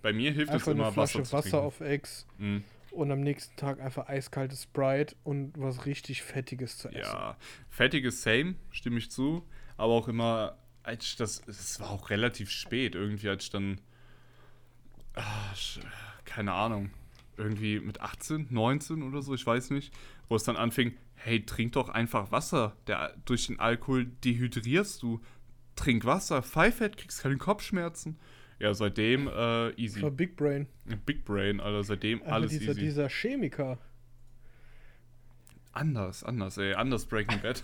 [0.00, 2.26] Bei mir hilft Einfach es immer, eine Flasche Wasser Wasser, auf Ex.
[2.38, 2.64] Mhm.
[2.92, 7.00] Und am nächsten Tag einfach eiskalte Sprite und was richtig Fettiges zu essen.
[7.00, 7.36] Ja,
[7.68, 9.46] fettiges Same, stimme ich zu.
[9.76, 13.78] Aber auch immer, als ich das, es war auch relativ spät, irgendwie, als ich dann,
[15.14, 15.84] ah, sch-
[16.24, 16.90] keine Ahnung,
[17.38, 19.94] irgendwie mit 18, 19 oder so, ich weiß nicht,
[20.28, 22.76] wo es dann anfing, hey, trink doch einfach Wasser.
[22.86, 25.20] Der, durch den Alkohol dehydrierst du.
[25.76, 28.18] Trink Wasser, Pfeifett, kriegst keine Kopfschmerzen.
[28.58, 30.02] Ja, seitdem äh, easy.
[30.02, 30.66] war Big Brain.
[31.06, 32.80] Big Brain, Alter, seitdem Aber alles dieser, easy.
[32.80, 33.78] dieser Chemiker.
[35.72, 36.74] Anders, anders, ey.
[36.74, 37.62] Anders Breaking Bad.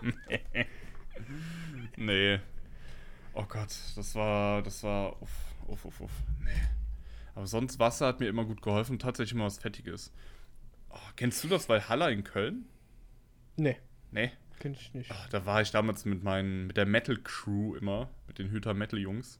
[0.00, 0.66] nee.
[1.96, 2.40] nee.
[3.34, 5.30] Oh Gott, das war, das war, uff,
[5.66, 6.12] uff, uff, uff.
[6.42, 6.50] Nee.
[7.38, 8.98] Aber sonst Wasser hat mir immer gut geholfen.
[8.98, 10.12] Tatsächlich immer was Fettiges.
[10.90, 12.64] Oh, kennst du das Valhalla in Köln?
[13.54, 13.76] Nee,
[14.10, 14.32] Nee.
[14.58, 15.08] kenn ich nicht.
[15.12, 18.74] Ach, da war ich damals mit meinen, mit der Metal Crew immer, mit den Hüter
[18.74, 19.38] Metal Jungs.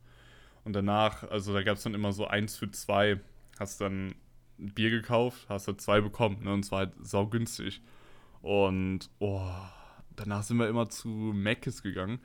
[0.63, 3.19] Und danach, also da gab es dann immer so eins für zwei.
[3.59, 4.15] Hast dann
[4.61, 6.53] ein Bier gekauft, hast du zwei bekommen, ne?
[6.53, 7.83] Und zwar halt saugünstig.
[8.43, 9.43] Und oh,
[10.15, 12.21] danach sind wir immer zu Mc's gegangen.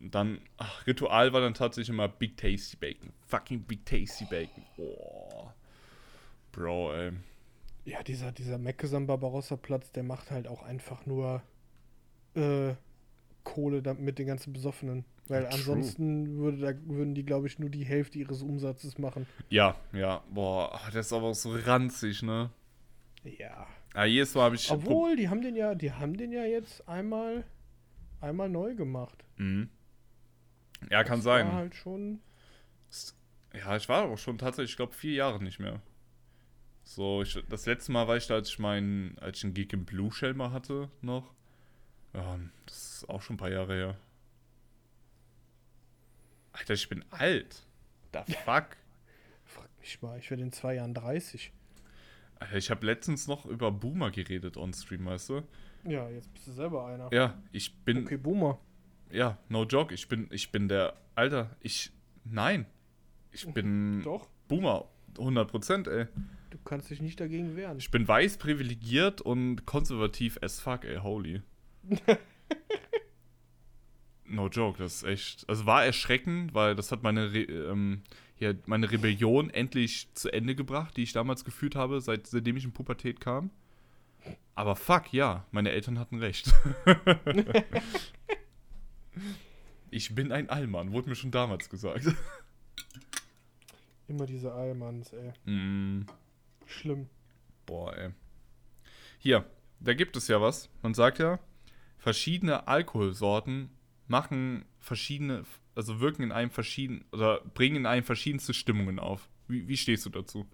[0.00, 3.12] Und dann, ach, Ritual war dann tatsächlich immer Big Tasty Bacon.
[3.26, 4.64] Fucking Big Tasty Bacon.
[4.76, 5.48] Oh.
[6.52, 7.12] Bro, ey.
[7.84, 11.42] Ja, dieser, dieser Meckesam Barbarossa Platz, der macht halt auch einfach nur
[12.34, 12.74] äh,
[13.44, 15.04] Kohle mit den ganzen Besoffenen.
[15.26, 15.52] Weil True.
[15.52, 19.26] ansonsten würde da, würden die, glaube ich, nur die Hälfte ihres Umsatzes machen.
[19.50, 22.50] Ja, ja, boah, das ist aber auch so ranzig, ne?
[23.24, 23.66] Ja.
[23.94, 24.70] Ja, jedes Mal habe ich.
[24.70, 27.44] Obwohl, die haben den ja, die haben den ja jetzt einmal,
[28.20, 29.24] einmal neu gemacht.
[29.36, 29.68] Mhm.
[30.90, 31.46] Ja, kann Das sein.
[31.46, 32.20] War halt schon.
[33.54, 35.80] Ja, ich war auch schon tatsächlich, ich glaube, vier Jahre nicht mehr.
[36.84, 39.72] So, ich, das letzte Mal war ich da, als ich meinen, als ich einen Gig
[39.72, 41.32] im Blue Shell mal hatte, noch.
[42.14, 43.96] Ja, das ist auch schon ein paar Jahre her.
[46.52, 47.62] Alter, ich bin alt.
[48.12, 48.76] Da fuck.
[49.44, 51.52] Frag mich mal, ich werde in zwei Jahren 30.
[52.40, 55.42] Alter, ich habe letztens noch über Boomer geredet on Stream, weißt du?
[55.84, 57.12] Ja, jetzt bist du selber einer.
[57.12, 58.58] Ja, ich bin, Okay, Boomer.
[59.10, 61.92] Ja, no joke, ich bin, ich bin der, Alter, ich,
[62.24, 62.66] nein.
[63.32, 66.06] Ich bin Doch, Boomer, 100%, ey.
[66.50, 67.78] du kannst dich nicht dagegen wehren.
[67.78, 71.42] Ich bin weiß, privilegiert und konservativ as fuck, ey, holy.
[74.24, 75.48] no joke, das ist echt.
[75.48, 78.02] Also war erschreckend, weil das hat meine, Re ähm,
[78.38, 82.64] ja, meine Rebellion endlich zu Ende gebracht, die ich damals geführt habe, seit, seitdem ich
[82.64, 83.50] in Pubertät kam.
[84.54, 86.52] Aber fuck, ja, meine Eltern hatten recht.
[89.90, 92.06] ich bin ein Allmann, wurde mir schon damals gesagt.
[94.08, 95.32] Immer diese Allmanns, ey.
[95.44, 96.06] mm.
[96.66, 97.08] Schlimm.
[97.66, 98.10] Boah, ey.
[99.18, 99.44] Hier,
[99.80, 100.70] da gibt es ja was.
[100.82, 101.38] Man sagt ja,
[101.98, 103.70] verschiedene Alkoholsorten
[104.06, 109.28] machen verschiedene, also wirken in einem verschieden oder bringen in einem verschiedenste Stimmungen auf.
[109.46, 110.46] Wie, wie stehst du dazu?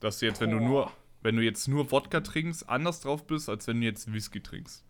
[0.00, 0.90] Dass du jetzt, wenn du nur,
[1.22, 4.84] wenn du jetzt nur Wodka trinkst, anders drauf bist, als wenn du jetzt Whisky trinkst.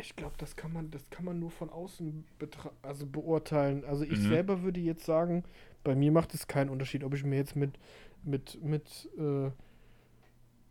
[0.00, 3.84] Ich glaube, das kann man, das kann man nur von außen betra also beurteilen.
[3.84, 4.28] Also ich Mhm.
[4.28, 5.44] selber würde jetzt sagen,
[5.84, 7.78] bei mir macht es keinen Unterschied, ob ich mir jetzt mit
[8.22, 9.50] mit mit äh,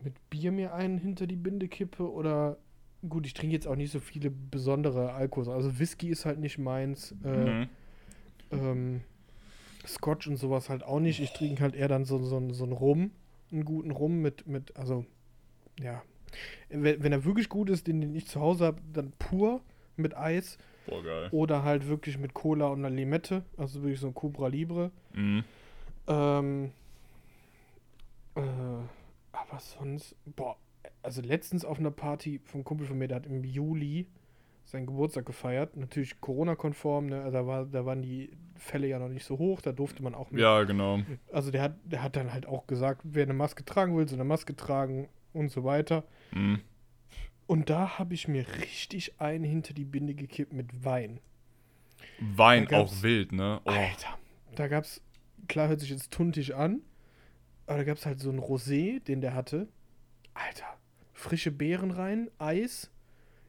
[0.03, 2.57] mit Bier mir einen hinter die Binde kippe oder
[3.07, 5.53] gut, ich trinke jetzt auch nicht so viele besondere Alkohol.
[5.53, 7.13] Also Whisky ist halt nicht meins.
[7.23, 7.69] Äh, Mhm.
[8.51, 9.01] ähm,
[9.85, 11.19] Scotch und sowas halt auch nicht.
[11.21, 13.11] Ich trinke halt eher dann so, so, so einen Rum,
[13.51, 15.05] einen guten Rum mit, mit also,
[15.79, 16.01] ja.
[16.69, 19.61] Wenn, wenn er wirklich gut ist, den, den ich zu Hause habe, dann pur
[19.95, 21.29] mit Eis Boah, geil.
[21.31, 24.91] oder halt wirklich mit Cola und einer Limette, also wirklich so ein Cobra Libre.
[25.13, 25.43] Mhm.
[26.07, 26.71] Ähm,
[28.35, 28.41] äh,
[29.31, 30.57] aber sonst, boah,
[31.01, 34.07] also letztens auf einer Party vom Kumpel von mir, der hat im Juli
[34.65, 35.77] seinen Geburtstag gefeiert.
[35.77, 37.21] Natürlich Corona-konform, ne?
[37.23, 40.13] Also da, war, da waren die Fälle ja noch nicht so hoch, da durfte man
[40.13, 40.41] auch mit.
[40.41, 40.99] Ja, genau.
[41.31, 44.19] Also der hat, der hat dann halt auch gesagt, wer eine Maske tragen will, soll
[44.19, 46.03] eine Maske tragen und so weiter.
[46.31, 46.61] Mhm.
[47.45, 51.19] Und da habe ich mir richtig einen hinter die Binde gekippt mit Wein.
[52.19, 53.61] Wein auch wild, ne?
[53.65, 53.69] Oh.
[53.69, 54.17] Alter.
[54.55, 55.01] Da gab's,
[55.47, 56.81] klar hört sich jetzt tuntig an,
[57.65, 59.67] aber da gab's halt so ein Rosé, den der hatte.
[60.33, 60.77] Alter,
[61.13, 62.91] frische Beeren rein, Eis.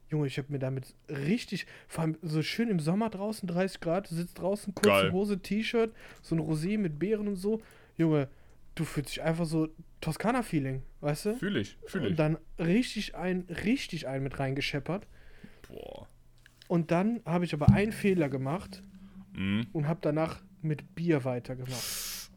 [0.09, 4.09] Junge, ich habe mir damit richtig, vor allem so schön im Sommer draußen, 30 Grad,
[4.09, 5.11] du sitzt draußen, kurze Geil.
[5.11, 7.61] Hose, T-Shirt, so ein Rosé mit Beeren und so.
[7.95, 8.27] Junge,
[8.75, 9.69] du fühlst dich einfach so
[10.01, 11.35] Toskana-Feeling, weißt du?
[11.35, 12.17] Fühl ich, fühl Und ich.
[12.17, 15.07] dann richtig ein, richtig ein mit reingescheppert.
[15.67, 16.07] Boah.
[16.67, 18.83] Und dann habe ich aber einen Fehler gemacht
[19.33, 19.67] Mhm.
[19.73, 21.83] und habe danach mit Bier weitergemacht.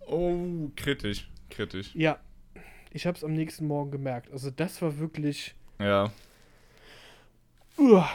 [0.07, 1.95] Oh, kritisch, kritisch.
[1.95, 2.19] Ja,
[2.91, 4.31] ich habe es am nächsten Morgen gemerkt.
[4.33, 5.55] Also das war wirklich.
[5.79, 6.13] Ja,
[7.79, 8.09] Uah,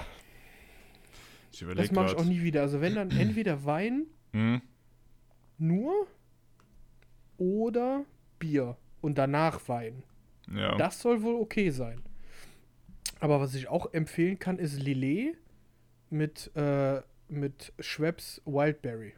[1.51, 2.61] ich überlege das mache ich auch nie wieder.
[2.61, 4.61] Also wenn dann entweder Wein Mhm.
[5.57, 6.07] nur
[7.37, 8.05] oder
[8.39, 8.77] Bier
[9.07, 10.03] und danach Wein.
[10.53, 10.75] Ja.
[10.75, 12.01] Das soll wohl okay sein.
[13.21, 15.37] Aber was ich auch empfehlen kann, ist Lillet
[16.09, 19.13] mit, äh, mit Schweppes Wildberry.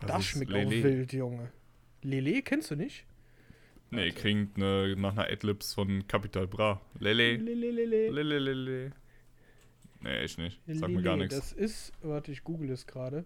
[0.00, 0.66] Was das schmeckt Lele?
[0.66, 1.50] auch wild, Junge.
[2.02, 3.06] Lillet kennst du nicht?
[3.90, 6.80] Nee, klingt ne, nach einer Adlibs von Capital Bra.
[7.00, 7.36] Lele.
[7.36, 8.12] Lillet.
[8.12, 8.92] Lele, lele.
[10.00, 10.60] Nee, ich nicht.
[10.68, 11.34] Sag mir Lillet, gar nichts.
[11.34, 13.24] Das ist, warte, ich google es gerade.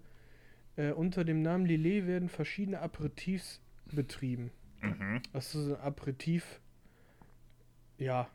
[0.77, 3.61] Äh, unter dem Namen Lillet werden verschiedene Aperitifs
[3.93, 4.51] betrieben.
[4.85, 5.21] Mhm.
[5.33, 6.61] Das ist ein Aperitif,
[7.99, 8.29] ja,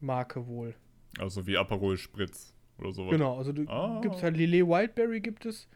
[0.00, 0.74] Marke wohl.
[1.18, 3.10] Also wie Aperol Spritz oder sowas.
[3.12, 4.00] Genau, also du Ah.
[4.02, 5.68] gibt's halt Lillet Wildberry gibt es.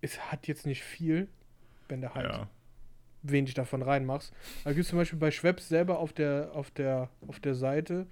[0.00, 1.28] Es hat jetzt nicht viel,
[1.88, 2.48] wenn du halt Ja.
[3.22, 4.32] wenig davon reinmachst.
[4.64, 8.06] Da gibt es zum Beispiel bei Schweppes selber auf der, auf der, auf der Seite,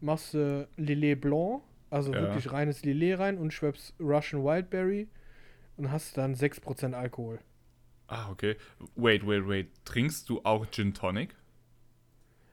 [0.00, 2.20] machst du Lillet Blanc, also Ja.
[2.20, 5.08] wirklich reines Lillet rein und Schweppes Russian Wildberry
[5.78, 7.38] und hast dann 6% Alkohol.
[8.12, 8.56] Ah, okay.
[8.94, 9.68] Wait, wait, wait.
[9.86, 11.34] Trinkst du auch Gin Tonic?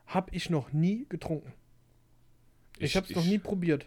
[0.08, 1.52] Hab ich noch nie getrunken.
[2.78, 3.86] Ich, hab's noch nie probiert.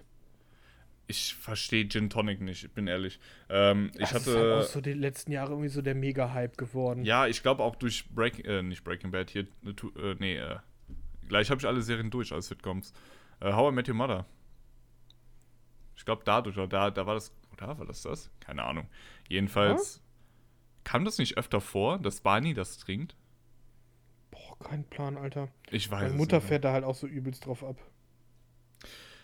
[1.07, 3.19] ich verstehe Gin Tonic nicht, ich bin ehrlich.
[3.49, 4.31] Ähm, ich das hatte.
[4.31, 7.05] ist halt auch so die letzten Jahre irgendwie so der Mega-Hype geworden.
[7.07, 10.57] Ja, ich glaube auch durch Break, äh, nicht Breaking Bad hier, tu- äh, nee, äh,
[11.27, 12.93] gleich habe ich alle Serien durch als Sitcoms.
[13.41, 14.27] Äh, How I Met Your Mother.
[15.97, 18.31] Ich glaube dadurch, oder da, da war das, oder war das das?
[18.41, 18.89] Keine Ahnung.
[19.29, 20.02] Jedenfalls
[20.85, 23.15] kam das nicht öfter vor, dass Barney das trinkt?
[24.31, 25.49] Boah, kein Plan, Alter.
[25.71, 26.49] Ich weiß Meine Mutter nicht.
[26.49, 27.77] fährt da halt auch so übelst drauf ab.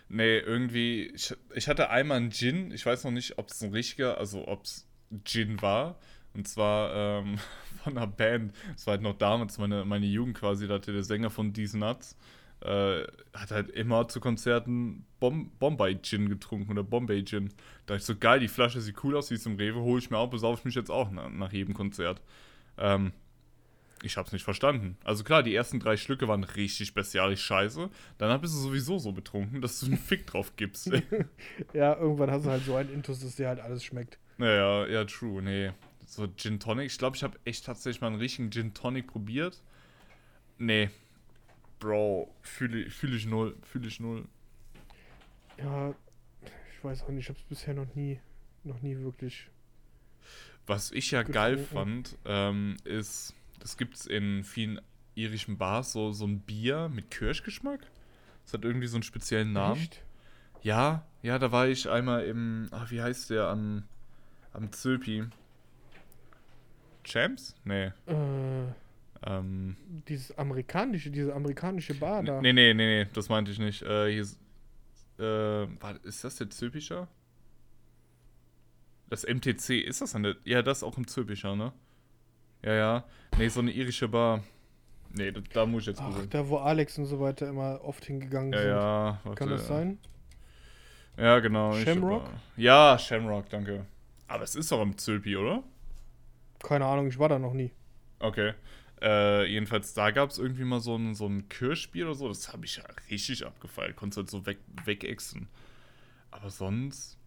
[0.07, 3.71] Nee, irgendwie, ich, ich hatte einmal einen Gin, ich weiß noch nicht, ob es ein
[3.71, 4.87] richtiger, also ob es
[5.23, 5.99] Gin war.
[6.33, 7.37] Und zwar ähm,
[7.83, 8.53] von einer Band.
[8.73, 10.67] Das war halt noch damals meine, meine Jugend quasi.
[10.67, 12.17] Da hatte der Sänger von These Nuts,
[12.61, 17.49] äh, hat halt immer zu Konzerten Bom Bombay Gin getrunken oder Bombay Gin.
[17.85, 19.99] Da dachte ich so, geil, die Flasche sieht cool aus, wie es im Rewe, hole
[19.99, 22.21] ich mir auf, besaufe ich mich jetzt auch nach, nach jedem Konzert.
[22.77, 23.11] Ähm,
[24.01, 24.97] ich hab's nicht verstanden.
[25.03, 27.89] Also klar, die ersten drei Schlücke waren richtig bestialisch scheiße.
[28.17, 30.89] Danach bist du sowieso so betrunken, dass du einen Fick drauf gibst.
[31.73, 34.17] Ja, irgendwann hast du halt so einen Intus, dass dir halt alles schmeckt.
[34.37, 35.71] naja, ja, true, nee.
[36.05, 36.87] So Gin Tonic.
[36.87, 39.61] Ich glaube, ich habe echt tatsächlich mal einen richtigen Gin Tonic probiert.
[40.57, 40.89] Nee.
[41.79, 43.57] Bro, fühle fühl ich null.
[43.63, 44.27] Fühle ich null.
[45.57, 45.93] Ja,
[46.73, 48.19] ich weiß auch nicht, ich hab's bisher noch nie,
[48.63, 49.49] noch nie wirklich.
[50.67, 54.79] Was ich ja geil fand, ähm, ist, das gibt's in vielen
[55.15, 57.81] irischen Bars, so, so ein Bier mit Kirschgeschmack.
[58.43, 59.81] Das hat irgendwie so einen speziellen Namen.
[59.81, 60.03] Echt?
[60.61, 63.83] Ja, ja, da war ich einmal im, ach, wie heißt der, am,
[64.53, 65.25] am Zöpi.
[67.03, 67.55] Champs?
[67.63, 67.91] Nee.
[68.05, 68.67] Äh,
[69.25, 69.75] Ähm,
[70.07, 72.41] dieses amerikanische, diese amerikanische Bar da.
[72.41, 73.81] nee, nee, nee, nee, das meinte ich nicht.
[73.81, 74.39] Äh, hier ist,
[75.17, 77.07] äh, war, ist das der Zöpischer?
[79.09, 81.73] Das MTC, ist das an der, ja, das ist auch im Zöpischer, ne?
[82.63, 83.03] Ja, ja.
[83.37, 84.43] Nee, so eine irische Bar.
[85.11, 86.29] Nee, da, da muss ich jetzt Ach, googeln.
[86.29, 88.69] da wo Alex und so weiter immer oft hingegangen Ja, sind.
[88.69, 89.39] ja, warte.
[89.39, 89.97] Kann das sein?
[91.17, 91.73] Ja, genau.
[91.73, 92.29] Shamrock?
[92.55, 93.85] Ja, Shamrock, danke.
[94.27, 95.63] Aber es ist doch im Zöpi, oder?
[96.63, 97.71] Keine Ahnung, ich war da noch nie.
[98.19, 98.53] Okay.
[99.01, 102.27] Äh, jedenfalls, da gab es irgendwie mal so ein, so ein Kirschbier oder so.
[102.27, 103.95] Das habe ich ja richtig abgefeiert.
[103.95, 105.47] Konntest halt so weg, wegexen.
[106.31, 107.17] Aber sonst,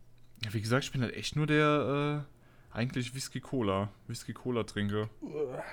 [0.44, 2.26] ja, wie gesagt, ich bin halt echt nur der,
[2.72, 3.90] äh, eigentlich Whisky-Cola.
[4.06, 5.08] Whisky-Cola-Trinker.
[5.20, 5.64] Uah,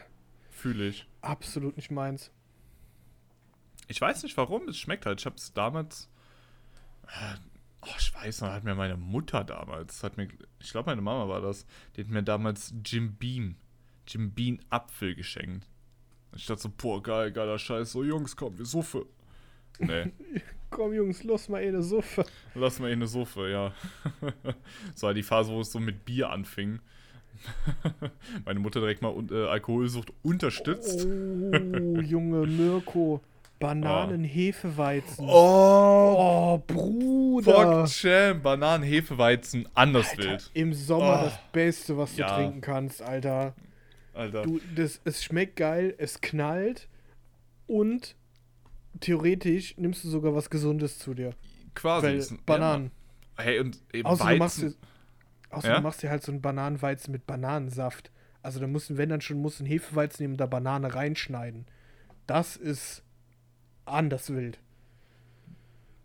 [0.52, 1.08] Fühle ich.
[1.22, 2.32] Absolut nicht meins.
[3.88, 5.20] Ich weiß nicht warum, es schmeckt halt.
[5.20, 6.10] Ich habe es damals.
[7.08, 7.36] Äh,
[7.82, 10.28] oh, ich weiß noch, hat mir meine Mutter damals, hat mir,
[10.60, 13.56] ich glaube, meine Mama war das, die hat mir damals Jim Beam,
[14.08, 15.68] Jim Beam Apfel geschenkt.
[16.36, 17.92] Ich dachte so, boah, geil, geiler Scheiß.
[17.92, 19.06] So, Jungs, komm, wir Suffe.
[19.80, 20.12] Nee,
[20.70, 22.24] Komm, Jungs, los mal eh eine Suffe.
[22.54, 23.74] lass mal in eine Suffe, ja.
[24.94, 26.80] das war die Phase, wo es so mit Bier anfing.
[28.46, 31.06] meine Mutter direkt mal äh, Alkoholsucht unterstützt.
[31.08, 33.22] Oh, Junge Mirko.
[33.60, 35.26] Bananen, Hefeweizen.
[35.28, 37.86] Oh, Oh, Bruder.
[37.86, 40.52] Fuck Champ, Bananen, Hefeweizen, anders Alter, wild.
[40.54, 41.26] Im Sommer Oh.
[41.26, 42.36] das Beste, was du Ja.
[42.36, 43.54] trinken kannst, Alter.
[44.20, 44.44] Alter.
[44.44, 46.88] Du, das, es schmeckt geil, es knallt
[47.68, 48.16] und
[49.00, 51.34] theoretisch nimmst du sogar was Gesundes zu dir.
[51.76, 52.08] Quasi.
[52.08, 52.92] Weil Bananen.
[53.38, 54.76] Ja, hey, und eben Außer, du machst, Weizen.
[55.50, 55.76] dir, außer Ja?
[55.78, 58.12] du machst dir halt so einen Bananenweizen mit Bananensaft.
[58.42, 60.94] Also da musst du, wenn dann schon, musst du einen Hefeweizen nehmen und da Banane
[60.94, 61.66] reinschneiden.
[62.28, 63.04] Das ist
[63.86, 64.60] anders wild.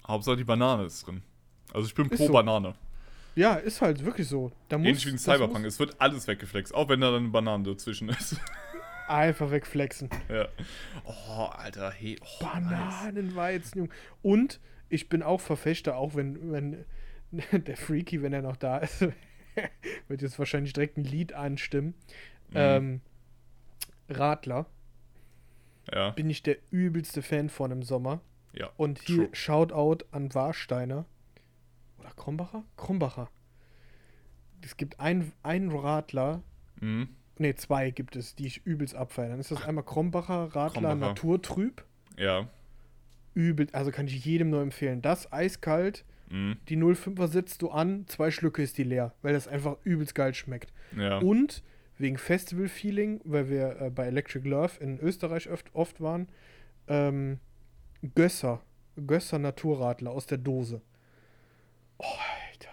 [0.07, 1.23] Hauptsache die Banane ist drin.
[1.73, 2.33] Also ich bin Ist pro so.
[2.33, 2.75] Banane.
[3.37, 4.53] Ja, ist halt wirklich so.
[4.69, 5.65] Da muss, Ähnlich wie in das Cyberpunk.
[5.65, 8.37] muss Es wird alles weggeflext, auch wenn da dann eine Banane dazwischen ist.
[9.09, 10.09] Einfach wegflexen.
[10.31, 10.49] ja.
[11.05, 12.17] Oh, Alter, hey.
[12.23, 12.45] Oh.
[12.45, 13.91] Bananenweizen, Junge.
[14.23, 16.85] Und ich bin auch Verfechter, auch wenn, wenn
[17.65, 19.01] der Freaky, wenn er noch da ist,
[20.09, 21.95] wird jetzt wahrscheinlich direkt ein Lied anstimmen.
[22.51, 22.55] Mhm.
[22.57, 23.01] Ähm,
[24.09, 24.67] Radler
[25.93, 28.21] Ja, bin ich der übelste Fan von im Sommer.
[28.53, 28.71] ja.
[28.77, 29.29] Und hier True.
[29.35, 31.05] Shoutout an Warsteiner.
[32.05, 32.65] Oder Krombacher?
[32.77, 33.31] Krombacher.
[34.63, 36.43] Es gibt ein- einen Radler,
[36.81, 37.09] Mhm.
[37.39, 39.31] ne, zwei gibt es, die ich übelst abfeiern.
[39.31, 40.95] Dann ist das einmal Krombacher Radler Krombacher.
[40.97, 41.85] Naturtrüb.
[42.17, 42.49] Ja.
[43.35, 45.03] Übel, also kann ich jedem nur empfehlen.
[45.03, 46.57] Das eiskalt, Mhm.
[46.69, 50.35] die 05er setzt du an, zwei Schlücke ist die leer, weil das einfach übelst geil
[50.35, 50.73] schmeckt.
[50.97, 51.19] Ja.
[51.19, 51.63] Und
[51.99, 56.29] wegen Festival-Feeling, weil wir äh, bei Electric Love in Österreich oft, oft waren,
[56.89, 57.39] ähm,
[58.15, 58.61] Gösser.
[59.07, 60.81] Gösser Naturradler aus der Dose.
[61.99, 62.05] Oh,
[62.51, 62.71] Alter.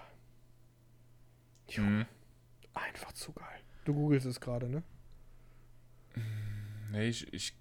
[1.70, 2.06] Junge, Mhm.
[2.74, 3.60] einfach zu geil.
[3.86, 4.84] Du googelst es gerade, ne?
[6.92, 7.54] Nee, ich, ich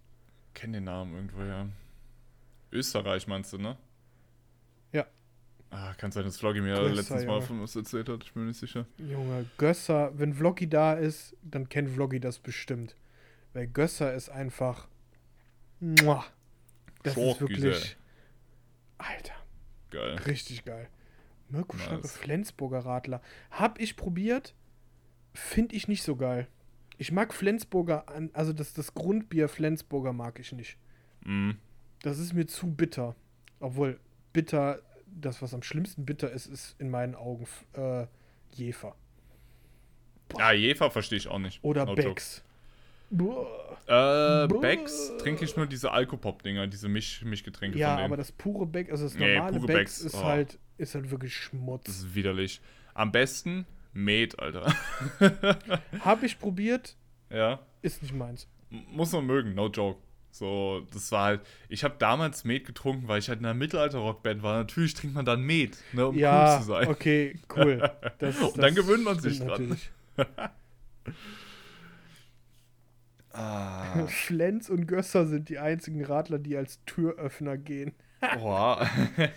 [0.54, 1.68] kenne den Namen irgendwo, ja.
[2.72, 3.76] Österreich meinst du, ne?
[4.92, 5.06] Ja.
[5.70, 8.24] Ah, kann sein, dass Vloggy mir Gösser, letztens mal von was erzählt hat.
[8.24, 8.86] Ich bin mir nicht sicher.
[8.98, 12.96] Junge, Gösser, wenn Vloggy da ist, dann kennt Vloggy das bestimmt.
[13.52, 14.88] Weil Gösser ist einfach.
[15.80, 16.24] Muah.
[17.02, 17.62] Das ist Schockgüse.
[17.62, 17.96] wirklich.
[18.98, 19.34] Alter,
[19.90, 20.16] Geil.
[20.26, 20.88] richtig geil.
[21.50, 21.76] Mirko.
[22.06, 23.20] Flensburger Radler.
[23.50, 24.54] Hab ich probiert,
[25.34, 26.46] finde ich nicht so geil.
[26.98, 30.76] Ich mag Flensburger, an- also das, das Grundbier Flensburger mag ich nicht.
[31.24, 31.52] Mm.
[32.02, 33.14] Das ist mir zu bitter.
[33.58, 33.98] Obwohl,
[34.32, 38.06] bitter, das, was am schlimmsten bitter ist, ist in meinen Augen äh,
[38.52, 38.94] Jefer.
[40.38, 41.62] Ja, Jefer verstehe ich auch nicht.
[41.64, 41.94] Oder No.
[41.94, 42.44] Becks.
[43.10, 44.46] Äh.
[44.60, 49.04] Becks trinke ich nur diese Alkopop-Dinger, diese Misch Mischgetränke Ja, aber das pure Beck, also
[49.04, 50.24] das Nee, normale pure Becks Becks, ist oh.
[50.24, 51.88] halt ist halt wirklich Das Schmutz.
[51.88, 52.60] ist widerlich.
[52.94, 54.72] Am besten Met, Alter.
[56.04, 56.96] Hab ich probiert,
[57.28, 57.58] ja.
[57.82, 58.46] ist nicht meins.
[58.70, 60.00] Muss man mögen, no joke.
[60.30, 61.40] So, das war halt.
[61.68, 64.58] Ich habe damals Met getrunken, weil ich halt in einer Mittelalter-Rockband war.
[64.58, 66.88] Natürlich trinkt man dann Met, ne, um ja, cool zu sein.
[66.88, 67.90] okay, cool.
[68.18, 69.76] Das, Und dann gewöhnt man sich dran.
[73.40, 74.06] Ah.
[74.08, 77.94] Flenz und Gösser sind die einzigen Radler, die als Türöffner gehen.
[78.38, 78.88] Boah.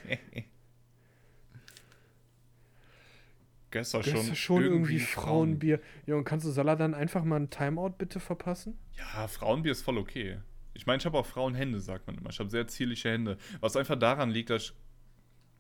[3.72, 5.80] Gösser Das schon, schon irgendwie Frauenbier.
[6.06, 8.78] Ja, und kannst du Salah dann einfach mal ein Timeout bitte verpassen?
[8.98, 10.38] Ja, Frauenbier ist voll okay.
[10.76, 12.30] Ich meine, ich habe auch Frauenhände, sagt man immer.
[12.30, 13.38] Ich habe sehr zierliche Hände.
[13.62, 14.74] Was einfach daran liegt, dass ich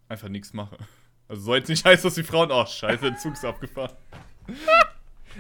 [0.10, 0.77] einfach nichts mache.
[1.27, 3.95] Also soll jetzt nicht heißen, dass die Frauen, oh scheiße, der Zug ist abgefahren.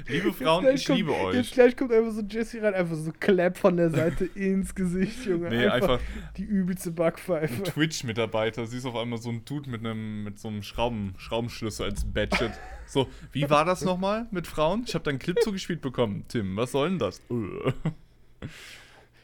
[0.07, 1.51] Liebe Frauen, Jetzt ich kommt- liebe Jetzt euch.
[1.51, 5.49] gleich kommt einfach so Jesse rein, einfach so Clap von der Seite ins Gesicht, Junge.
[5.49, 5.99] Nee, einfach
[6.37, 7.63] die übelste Backpfeife.
[7.63, 8.65] Twitch-Mitarbeiter.
[8.65, 12.51] Siehst auf einmal so ein Dude mit einem mit so einem Schrauben, Schraubenschlüssel als Badget.
[12.87, 14.83] So, wie war das nochmal mit Frauen?
[14.87, 16.25] Ich habe da einen Clip zugespielt bekommen.
[16.27, 17.19] Tim, was soll denn das?
[17.29, 17.71] Äh.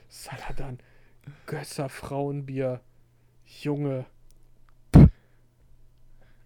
[0.08, 0.80] Saladan,
[1.46, 2.82] Gösser Frauenbier.
[3.62, 4.06] Junge.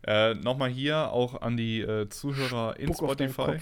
[0.05, 3.57] Äh, Nochmal hier auch an die äh, Zuhörer in Spuck deinen Spotify.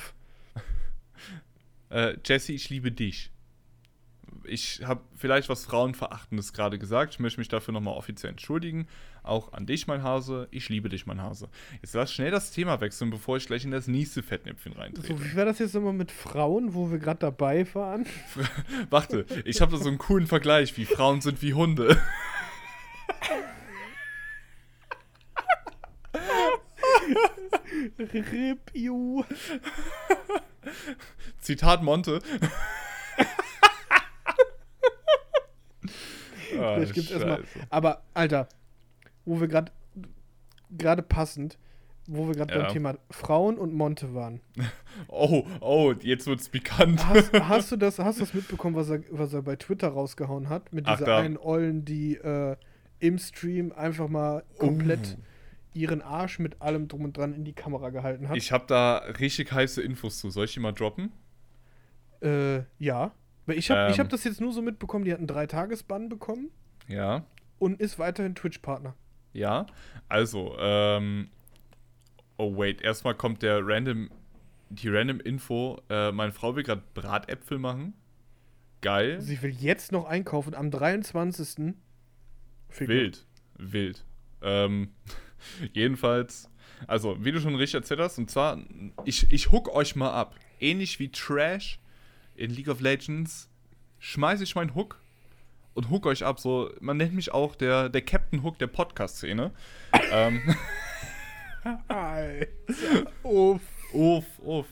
[1.90, 3.32] Äh, Jesse, ich liebe dich.
[4.46, 7.14] Ich habe vielleicht was Frauenverachtendes gerade gesagt.
[7.14, 8.88] Ich möchte mich dafür nochmal offiziell entschuldigen.
[9.24, 10.48] Auch an dich, mein Hase.
[10.52, 11.50] Ich liebe dich, mein Hase.
[11.82, 15.08] Jetzt lass schnell das Thema wechseln, bevor ich gleich in das nächste Fettnäpfchen reintrete.
[15.08, 18.06] So, wie war das jetzt nochmal mit Frauen, wo wir gerade dabei waren?
[18.90, 22.02] Warte, ich habe da so einen coolen Vergleich, wie Frauen sind wie Hunde.
[28.00, 29.24] Rip you.
[31.40, 32.20] Zitat Monte.
[36.60, 37.44] Ah, Vielleicht gibt's erstmal.
[37.70, 38.48] Aber, Alter,
[39.26, 39.72] wo wir gerade
[40.78, 41.58] gerade passend,
[42.08, 42.64] wo wir gerade Ja.
[42.64, 44.42] beim Thema Frauen und Monte waren.
[45.08, 47.08] Oh, oh, jetzt wird's pikant.
[47.08, 50.50] Hast, hast du das, hast du das mitbekommen, was er, was er bei Twitter rausgehauen
[50.50, 50.74] hat?
[50.74, 51.18] Mit Ach, dieser da.
[51.20, 52.58] einen Ollen, die äh,
[53.00, 55.24] im Stream einfach mal komplett Oh.
[55.74, 58.36] Ihren Arsch mit allem drum und dran in die Kamera gehalten hat.
[58.38, 60.30] Ich habe da richtig heiße Infos zu.
[60.30, 61.12] Soll ich die mal droppen?
[62.22, 63.12] äh, ja.
[63.48, 64.04] Weil ich habe ich Ähm.
[64.04, 66.52] hab das jetzt nur so mitbekommen, die hat einen Drei-Tages-Bann bekommen
[66.88, 67.26] Ja.
[67.58, 68.96] und ist weiterhin Twitch-Partner.
[69.34, 69.66] Ja.
[70.08, 71.30] Also, ähm.
[72.38, 72.82] Oh, wait.
[72.82, 74.10] Erstmal kommt der random.
[74.70, 75.82] Die random Info.
[75.90, 77.94] Äh, meine Frau will gerade Bratäpfel machen.
[78.82, 79.20] Geil.
[79.22, 81.74] Sie will jetzt noch einkaufen am 23.
[82.70, 83.26] Fick Wild.
[83.58, 84.06] Wild.
[84.42, 84.90] Ähm,
[85.74, 86.50] jedenfalls,
[86.88, 88.60] also, wie du schon richtig erzählt hast, und zwar,
[89.06, 90.36] ich, ich hook euch mal ab.
[90.60, 91.80] Ähnlich wie Trash
[92.36, 93.50] in League of Legends,
[94.00, 95.00] schmeiße ich meinen Hook
[95.74, 96.40] und hook euch ab.
[96.40, 99.52] So, man nennt mich auch der, der Captain Hook der Podcast-Szene.
[100.12, 100.42] ähm,
[101.88, 102.48] Alter.
[103.24, 103.62] Uff.
[103.94, 104.66] uff, uff.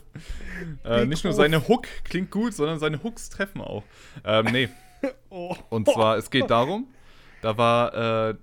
[0.84, 3.84] Äh, nicht nur seine Hook klingt gut, sondern seine Hooks treffen auch.
[4.24, 4.70] Ähm, nee.
[5.30, 5.56] Oh.
[5.70, 6.94] Und zwar, es geht darum,
[7.42, 8.36] da war, äh,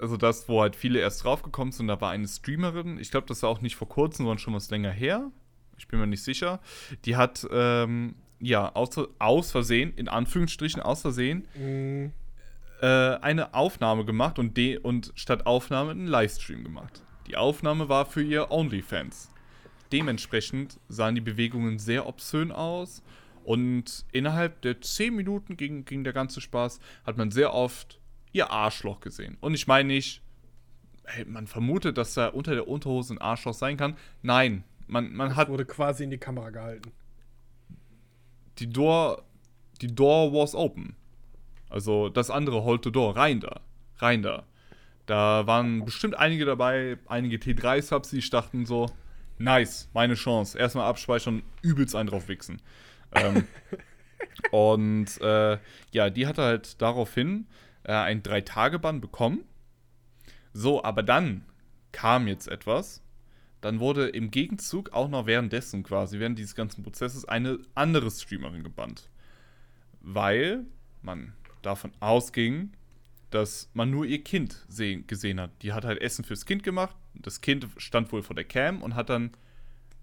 [0.00, 3.42] also das, wo halt viele erst draufgekommen sind, da war eine Streamerin, ich glaube, das
[3.42, 5.30] war auch nicht vor kurzem, sondern schon was länger her.
[5.78, 6.60] Ich bin mir nicht sicher.
[7.04, 12.12] Die hat, ähm, ja, aus, aus Versehen, in Anführungsstrichen aus Versehen, Mm,
[12.80, 17.02] äh, eine Aufnahme gemacht und, de und statt Aufnahme einen Livestream gemacht.
[17.26, 19.30] Die Aufnahme war für ihr OnlyFans.
[19.92, 23.02] Dementsprechend sahen die Bewegungen sehr obszön aus
[23.44, 27.99] und innerhalb der 10 Minuten ging, ging der ganze Spaß, hat man sehr oft
[28.32, 29.36] ihr Arschloch gesehen.
[29.40, 30.22] Und ich meine nicht,
[31.04, 33.96] hey, man vermutet, dass da unter der Unterhose ein Arschloch sein kann.
[34.22, 36.92] Nein, man, man hat wurde quasi in die Kamera gehalten.
[38.58, 39.22] die Door,
[39.80, 40.96] die Door was open.
[41.68, 43.60] Also das andere hold the door, rein da,
[43.98, 44.44] rein da.
[45.06, 48.90] Da waren bestimmt einige dabei, einige T3-Subs, die dachten so,
[49.38, 50.58] nice, meine Chance.
[50.58, 52.60] Erstmal abspeichern, übelst einen drauf wichsen.
[53.12, 53.46] ähm,
[54.50, 55.58] und äh,
[55.92, 57.46] ja, die hatte halt daraufhin
[57.84, 59.44] äh, ein Drei-Tage-Bann bekommen.
[60.52, 61.44] So, aber dann
[61.92, 63.02] kam jetzt etwas.
[63.60, 68.64] Dann wurde im Gegenzug auch noch währenddessen quasi, während dieses ganzen Prozesses, eine andere Streamerin
[68.64, 69.10] gebannt.
[70.00, 70.64] Weil
[71.02, 72.72] man davon ausging,
[73.30, 75.50] dass man nur ihr Kind sehen, gesehen hat.
[75.62, 78.94] Die hat halt Essen fürs Kind gemacht, Das Kind stand wohl vor der Cam und
[78.94, 79.30] hat dann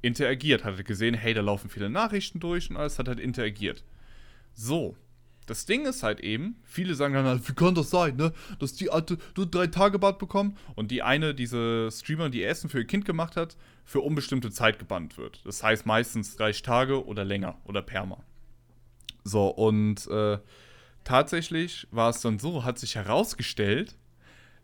[0.01, 3.83] interagiert, hat gesehen, hey, da laufen viele Nachrichten durch und alles, hat halt interagiert.
[4.53, 4.95] So,
[5.47, 8.31] das Ding ist halt eben, viele sagen dann halt, wie kann das sein, ne?
[8.59, 12.69] Dass die alte nur drei Tage Bad bekommen und die eine, diese Streamer, die Essen
[12.69, 15.41] für ihr Kind gemacht hat, für unbestimmte Zeit gebannt wird.
[15.45, 18.23] Das heißt meistens 30 Tage oder länger oder perma.
[19.23, 20.37] So, und äh,
[21.03, 23.95] tatsächlich war es dann so, hat sich herausgestellt,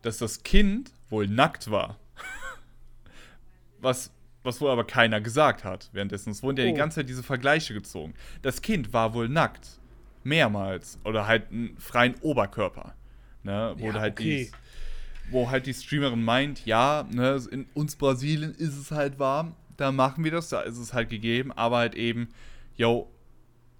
[0.02, 1.98] dass das Kind wohl nackt war.
[3.80, 4.10] was,
[4.42, 6.30] was wohl aber keiner gesagt hat währenddessen.
[6.30, 6.76] Es wurden ja die Oh.
[6.76, 8.14] ganze Zeit diese Vergleiche gezogen.
[8.42, 9.80] Das Kind war wohl nackt.
[10.24, 10.98] Mehrmals.
[11.04, 12.94] Oder halt einen freien Oberkörper.
[13.42, 13.74] Ne?
[13.78, 14.50] Wo Ja, halt okay.
[14.50, 19.54] die, wo halt die Streamerin meint, ja, ne, in uns Brasilien ist es halt warm,
[19.76, 22.28] da machen wir das, da ist es halt gegeben, aber halt eben,
[22.76, 23.10] yo,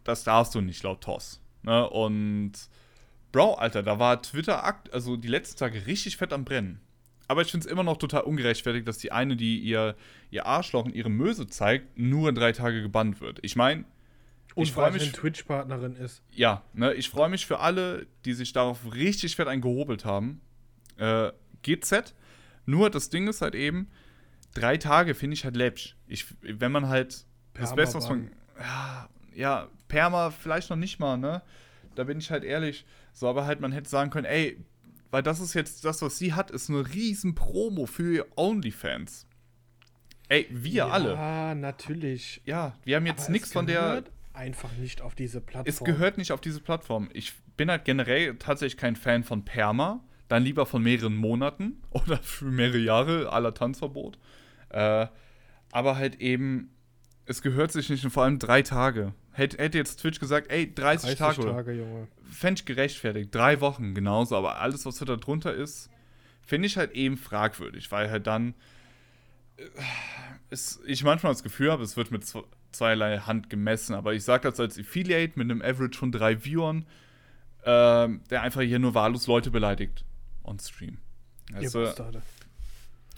[0.04, 1.40] das darfst du nicht laut TOS.
[1.62, 1.88] Ne?
[1.88, 2.52] Und
[3.32, 6.80] Bro, Alter, da war Twitter, akt also die letzten Tage richtig fett am Brennen.
[7.26, 9.96] Aber ich finde es immer noch total ungerechtfertigt, dass die eine, die ihr,
[10.30, 13.38] ihr Arschloch und ihre Möse zeigt, nur drei Tage gebannt wird.
[13.42, 13.86] Ich meine,
[14.54, 16.22] Und Ich freu weil mich- Twitch-Partnerin ist.
[16.30, 20.40] ja, ne, ich freue mich für alle, die sich darauf richtig fett eingehobelt haben.
[20.96, 21.32] Äh,
[21.62, 22.14] GZ.
[22.66, 23.90] Nur das Ding ist halt eben,
[24.54, 25.96] drei Tage finde ich halt läppsch.
[26.06, 27.26] Ich, wenn man halt das
[27.70, 28.30] Perma Beste, was man.
[28.60, 31.42] Ja, ja, Perma vielleicht noch nicht mal, ne?
[31.96, 32.84] Da bin ich halt ehrlich.
[33.12, 34.58] So, aber halt, man hätte sagen können, ey,
[35.10, 39.26] weil das ist jetzt, das, was sie hat, ist eine riesen Promo für ihr OnlyFans.
[40.28, 41.12] Ey, wir alle.
[41.14, 42.40] Ja, natürlich.
[42.44, 43.80] Ja, wir haben jetzt nichts von der.
[43.80, 45.72] gehört einfach nicht auf diese Plattform.
[45.72, 47.08] Es gehört nicht auf diese Plattform.
[47.12, 50.04] Ich bin halt generell tatsächlich kein Fan von Perma.
[50.28, 54.18] Dann lieber von mehreren Monaten oder für mehrere Jahre aller Tanzverbot.
[54.70, 55.06] Äh,
[55.72, 56.74] aber halt eben,
[57.26, 59.14] es gehört sich nicht und vor allem drei Tage.
[59.32, 62.08] Hätte, hätte jetzt Twitch gesagt, ey, 30, 30 Tage, Tage, Junge.
[62.22, 63.34] fände ich gerechtfertigt.
[63.34, 65.90] Drei Wochen genauso, aber alles, was da drunter ist,
[66.42, 68.54] finde ich halt eben fragwürdig, weil halt dann
[69.56, 69.64] äh,
[70.50, 72.24] ist, ich manchmal das Gefühl habe, es wird mit
[72.74, 76.86] zweierlei Hand gemessen, aber ich sage das als Affiliate mit einem Average von drei Viewern,
[77.64, 80.04] ähm, der einfach hier nur wahllos Leute beleidigt
[80.44, 80.98] on Stream.
[81.50, 81.84] Ihr Weißt du?
[81.84, 82.22] Bastarde.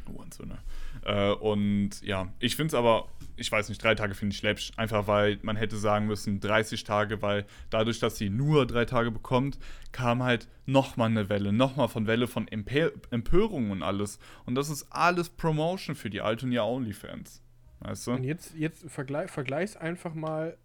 [0.09, 0.59] Uhrensöhne.
[1.05, 4.73] Äh, und ja, ich finde es aber, ich weiß nicht, drei Tage finde ich läppsch.
[4.77, 9.11] Einfach weil man hätte sagen müssen 30 Tage, weil dadurch, dass sie nur drei Tage
[9.11, 9.59] bekommt,
[9.93, 14.19] kam halt nochmal eine Welle, nochmal von Welle von Empe Empörung und alles.
[14.45, 17.43] Und das ist alles Promotion für die Alt- und ihr Onlyfans.
[17.81, 18.29] Weißt Und du?
[18.29, 20.57] jetzt, jetzt vergleich, vergleich's einfach mal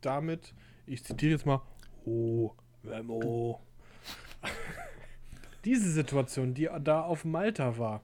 [0.00, 0.54] damit,
[0.86, 1.62] ich zitiere jetzt mal,
[2.04, 2.52] oh,
[2.82, 3.60] Memo.
[5.64, 8.02] Diese Situation, die da auf Malta war,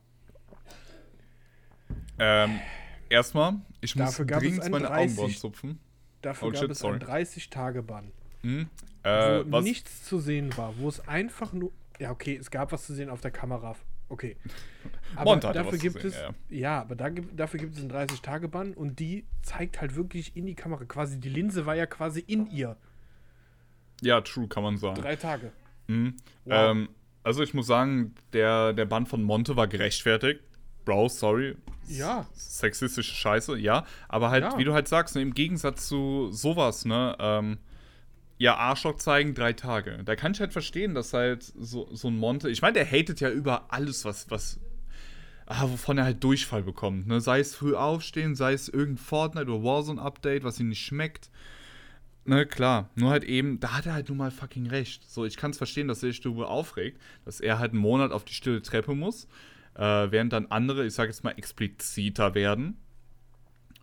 [2.19, 2.61] Ähm,
[3.09, 5.81] erstmal, ich muss Dafür dringend ein meine 30 Augenbrauen zupfen.
[6.23, 7.01] dafür Oh, gab shit, es sorry.
[7.01, 8.13] einen 30-Tage-Bann,
[8.43, 8.69] Hm?
[9.03, 9.65] wo Äh, was?
[9.65, 13.11] nichts zu sehen war, wo es einfach nur, ja okay, es gab was zu sehen
[13.11, 13.77] auf der Kamera,
[14.15, 14.37] okay.
[15.17, 18.99] Aber dafür gibt sehen, es, ja, ja, aber da, dafür gibt es einen 30-Tage-Bann und
[18.99, 22.77] die zeigt halt wirklich in die Kamera, quasi die Linse war ja quasi in ihr,
[24.01, 25.01] Ja, true, kann man sagen.
[25.01, 25.53] drei Tage.
[25.87, 26.17] Mhm.
[26.45, 26.71] Wow.
[26.71, 26.89] Ähm,
[27.23, 30.41] also ich muss sagen, der, der Band von Monte war gerechtfertigt.
[30.85, 31.57] Bro, sorry.
[31.89, 32.27] Ja.
[32.35, 33.87] Sexistische Scheiße, ja.
[34.09, 34.59] Aber halt, Ja.
[34.59, 37.59] wie du halt sagst, ne, im Gegensatz zu sowas, ne, ähm,
[38.39, 40.03] ja, Arschloch zeigen, drei Tage.
[40.05, 43.21] Da kann ich halt verstehen, dass halt so, so ein Monte, ich meine, der hatet
[43.21, 44.61] ja über alles, was, was,
[45.47, 47.21] ah, wovon er halt Durchfall bekommt, ne.
[47.21, 51.31] Sei es früh aufstehen, sei es irgendein Fortnite oder Warzone-Update, was ihm nicht schmeckt.
[52.27, 52.89] Ne, klar.
[52.95, 55.09] Nur halt eben, da hat er halt nun mal fucking recht.
[55.11, 58.13] So, ich kann es verstehen, dass er sich darüber aufregt, dass er halt einen Monat
[58.13, 59.29] auf die stille Treppe muss,
[59.75, 62.79] äh, während dann andere, ich sag jetzt mal, expliziter werden.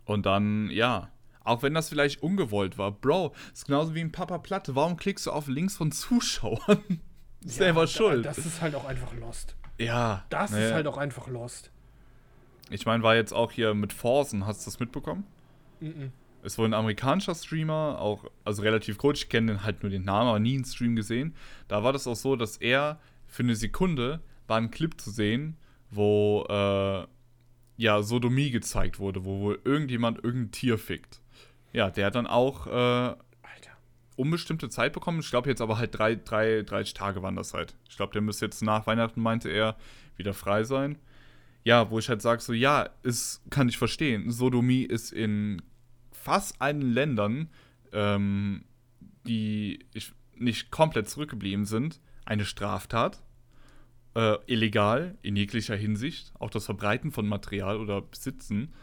[0.04, 1.10] Und dann, ja.
[1.44, 2.92] Auch wenn das vielleicht ungewollt war.
[2.92, 4.74] Bro, ist genauso wie ein Papa Platte.
[4.74, 7.00] Warum klickst du auf Links von Zuschauern?
[7.44, 8.24] Selber Ja, schuld.
[8.24, 9.56] Da, das ist halt auch einfach lost.
[9.78, 10.24] ja.
[10.30, 10.66] Das ne.
[10.66, 11.70] ist halt auch einfach lost.
[12.70, 15.24] Ich meine, war jetzt auch hier mit Forsen, hast du das mitbekommen?
[15.80, 16.12] Mhm.
[16.42, 20.04] Es wurde ein amerikanischer Streamer, auch, also relativ kurz, ich kenne den halt nur den
[20.04, 21.34] Namen, aber nie einen Stream gesehen.
[21.68, 25.56] Da war das auch so, dass er für eine Sekunde war ein Clip zu sehen,
[25.90, 27.06] wo äh,
[27.76, 31.21] ja Sodomie gezeigt wurde, wo wohl irgendjemand irgendein Tier fickt.
[31.72, 33.16] Ja, der hat dann auch äh,
[34.16, 35.20] unbestimmte Zeit bekommen.
[35.20, 37.74] Ich glaube jetzt aber halt drei, drei, 30 Tage waren das halt.
[37.88, 39.76] Ich glaube, der müsste jetzt nach Weihnachten, meinte er,
[40.16, 40.98] wieder frei sein.
[41.64, 44.30] Ja, wo ich halt sage, so, ja, ist, kann ich verstehen.
[44.30, 45.62] Sodomie ist in
[46.10, 47.48] fast allen Ländern,
[47.92, 48.64] ähm,
[49.26, 53.22] die ich, nicht komplett zurückgeblieben sind, eine Straftat.
[54.14, 56.32] Äh, illegal in jeglicher Hinsicht.
[56.38, 58.74] Auch das Verbreiten von Material oder Besitzen.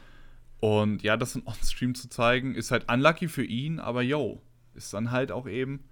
[0.60, 4.42] Und ja, das dann on-stream zu zeigen, ist halt unlucky für ihn, aber yo,
[4.76, 5.84] ist dann halt auch eben,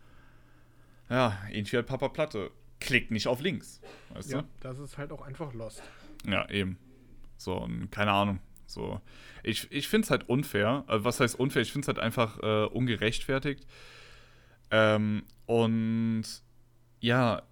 [1.10, 2.52] ja, ähnlich wie halt Papa Platte.
[2.80, 3.82] Klick nicht auf links.
[4.14, 4.48] Weißt Ja, du?
[4.60, 5.82] das ist halt auch einfach lost.
[6.28, 6.78] Ja, eben.
[7.38, 8.40] So, und keine Ahnung.
[8.66, 9.02] So.
[9.42, 10.84] Ich, ich finde es halt unfair.
[10.88, 11.62] Also, was heißt unfair?
[11.62, 13.66] Ich finde es halt einfach äh, ungerechtfertigt.
[14.70, 16.24] Ähm, und
[17.00, 17.44] ja,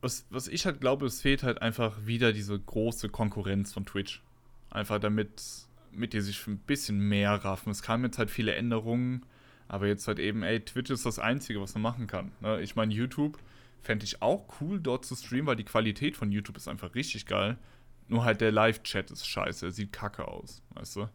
[0.00, 4.22] was, was ich halt glaube, es fehlt halt einfach wieder diese große Konkurrenz von Twitch.
[4.70, 5.42] Einfach damit,
[5.94, 7.70] mit die sich ein bisschen mehr raffen.
[7.70, 9.24] Es kamen jetzt halt viele Änderungen,
[9.68, 12.32] aber jetzt halt eben, ey, Twitch ist das Einzige, was man machen kann.
[12.40, 12.60] Ne?
[12.62, 13.38] Ich meine, YouTube
[13.80, 17.26] fände ich auch cool, dort zu streamen, weil die Qualität von YouTube ist einfach richtig
[17.26, 17.58] geil.
[18.08, 21.08] Nur halt der Live-Chat ist scheiße, er sieht kacke aus, weißt du?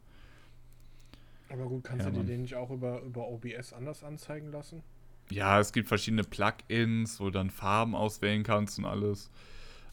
[1.50, 4.82] Aber gut, kannst Ja, du dir den nicht auch über, über OBS anders anzeigen lassen?
[5.30, 9.30] Ja, es gibt verschiedene Plugins, wo du dann Farben auswählen kannst und alles.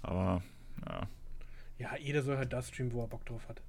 [0.04, 0.44] Aber,
[0.88, 1.10] ja.
[1.78, 3.62] Ja, jeder soll halt das streamen, wo er Bock drauf hat.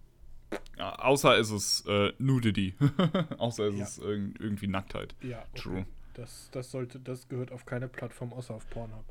[0.79, 2.75] Ja außer es ist äh, Nudity.
[3.39, 3.85] außer es Ja.
[3.85, 5.15] ist irg irgendwie Nacktheit.
[5.23, 5.61] Ja, okay.
[5.63, 5.87] True.
[6.15, 9.05] Das, das sollte, das gehört auf keine Plattform außer auf Pornhub.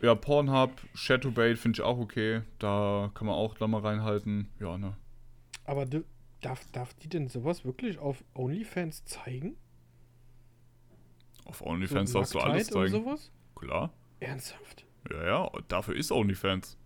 [0.00, 2.42] Ja, Pornhub, Shadowbait finde ich auch okay.
[2.58, 4.48] Da kann man auch da mal reinhalten.
[4.58, 4.96] Ja, ne.
[5.64, 5.86] Aber
[6.40, 9.56] darf, darf die denn sowas wirklich auf OnlyFans zeigen?
[11.44, 12.88] Auf OnlyFans darfst du alles zeigen.
[12.90, 13.30] sowas?
[13.54, 13.92] Klar.
[14.18, 14.84] Ernsthaft?
[15.10, 16.76] Ja, ja, dafür ist OnlyFans.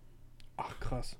[0.57, 1.17] Ach krass.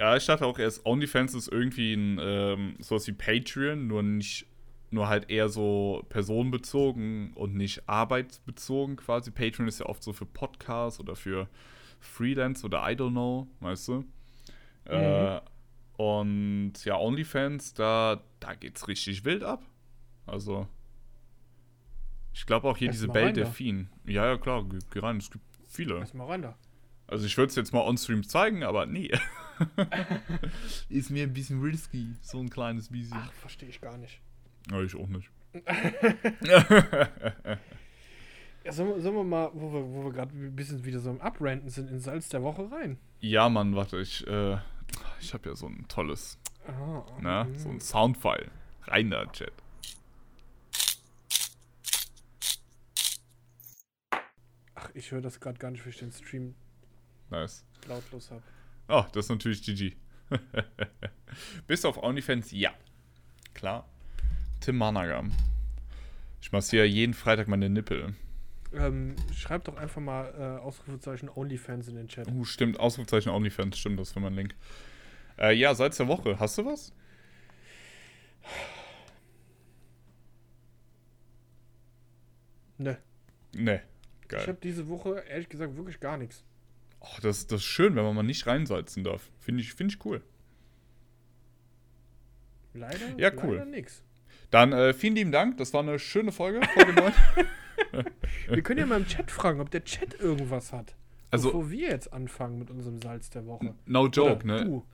[0.00, 4.46] Ja, ich dachte auch erst, OnlyFans ist irgendwie ein, ähm, sowas wie Patreon, nur nicht,
[4.90, 9.30] nur halt eher so personenbezogen und nicht arbeitsbezogen quasi.
[9.30, 11.50] Patreon ist ja oft so für Podcasts oder für
[11.98, 14.04] Freelance oder I don't know, weißt du?
[14.86, 15.38] Äh,
[15.98, 19.62] und ja, OnlyFans, da, da geht's richtig wild ab.
[20.24, 20.66] Also,
[22.32, 23.34] ich glaube auch hier Lass diese Belle.
[23.34, 23.90] Delfin.
[24.06, 25.98] Ja, ja, klar, geh, rein, es gibt viele.
[25.98, 26.56] Lass mal rein da.
[27.10, 29.10] Also ich würde es jetzt mal on-stream zeigen, aber nee.
[30.88, 33.18] Ist mir ein bisschen risky, so ein kleines bisschen.
[33.20, 34.20] Ach, verstehe ich gar nicht.
[34.70, 35.28] Ja, ich auch nicht.
[38.62, 41.08] Ja, sollen, wir, sollen wir mal, wo wir, wo wir gerade ein bisschen wieder so
[41.08, 42.98] im Abranten sind, in Salz der Woche rein?
[43.20, 44.58] ja, Mann, warte, ich, äh,
[45.18, 46.38] ich habe ja so ein tolles,
[46.68, 47.58] Ah, ne, mhm.
[47.58, 48.50] so ein Soundfile.
[48.82, 49.50] Rein da, Chat.
[54.74, 56.54] Ach, ich höre das gerade gar nicht, weil ich den Stream
[57.30, 57.64] Nice.
[57.88, 58.42] lautlos habe.
[58.88, 59.96] Oh, das ist natürlich GG.
[61.66, 62.50] Bist du auf OnlyFans?
[62.50, 62.72] Ja.
[63.54, 63.88] Klar.
[64.60, 65.32] Tim Managam.
[66.40, 68.14] Ich massiere jeden Freitag meine Nippel.
[68.72, 72.28] Ähm, schreib doch einfach mal äh, Ausrufezeichen OnlyFans in den Chat.
[72.28, 74.54] Uh, stimmt, Ausrufezeichen OnlyFans, stimmt, das für mein Link.
[75.38, 76.38] Äh, ja, seit der Woche.
[76.38, 76.92] Hast du was?
[82.78, 82.98] Ne.
[84.22, 84.46] Ich Geil.
[84.46, 86.44] habe diese Woche ehrlich gesagt wirklich gar nichts.
[87.00, 89.30] Oh, das, das ist schön, wenn man mal nicht reinsalzen darf.
[89.40, 90.22] Finde ich, find ich cool.
[92.74, 93.54] Leider, Ja, cool.
[93.56, 94.02] leider nix.
[94.50, 95.56] Dann äh, vielen lieben Dank.
[95.58, 96.60] Das war eine schöne Folge.
[96.74, 97.12] Folge 9.
[98.48, 100.94] Wir können ja mal im Chat fragen, ob der Chat irgendwas hat.
[101.30, 103.74] Also- Bevor wir jetzt anfangen mit unserem Salz der Woche.
[103.86, 104.64] No joke, Oder ne?
[104.64, 104.86] Du.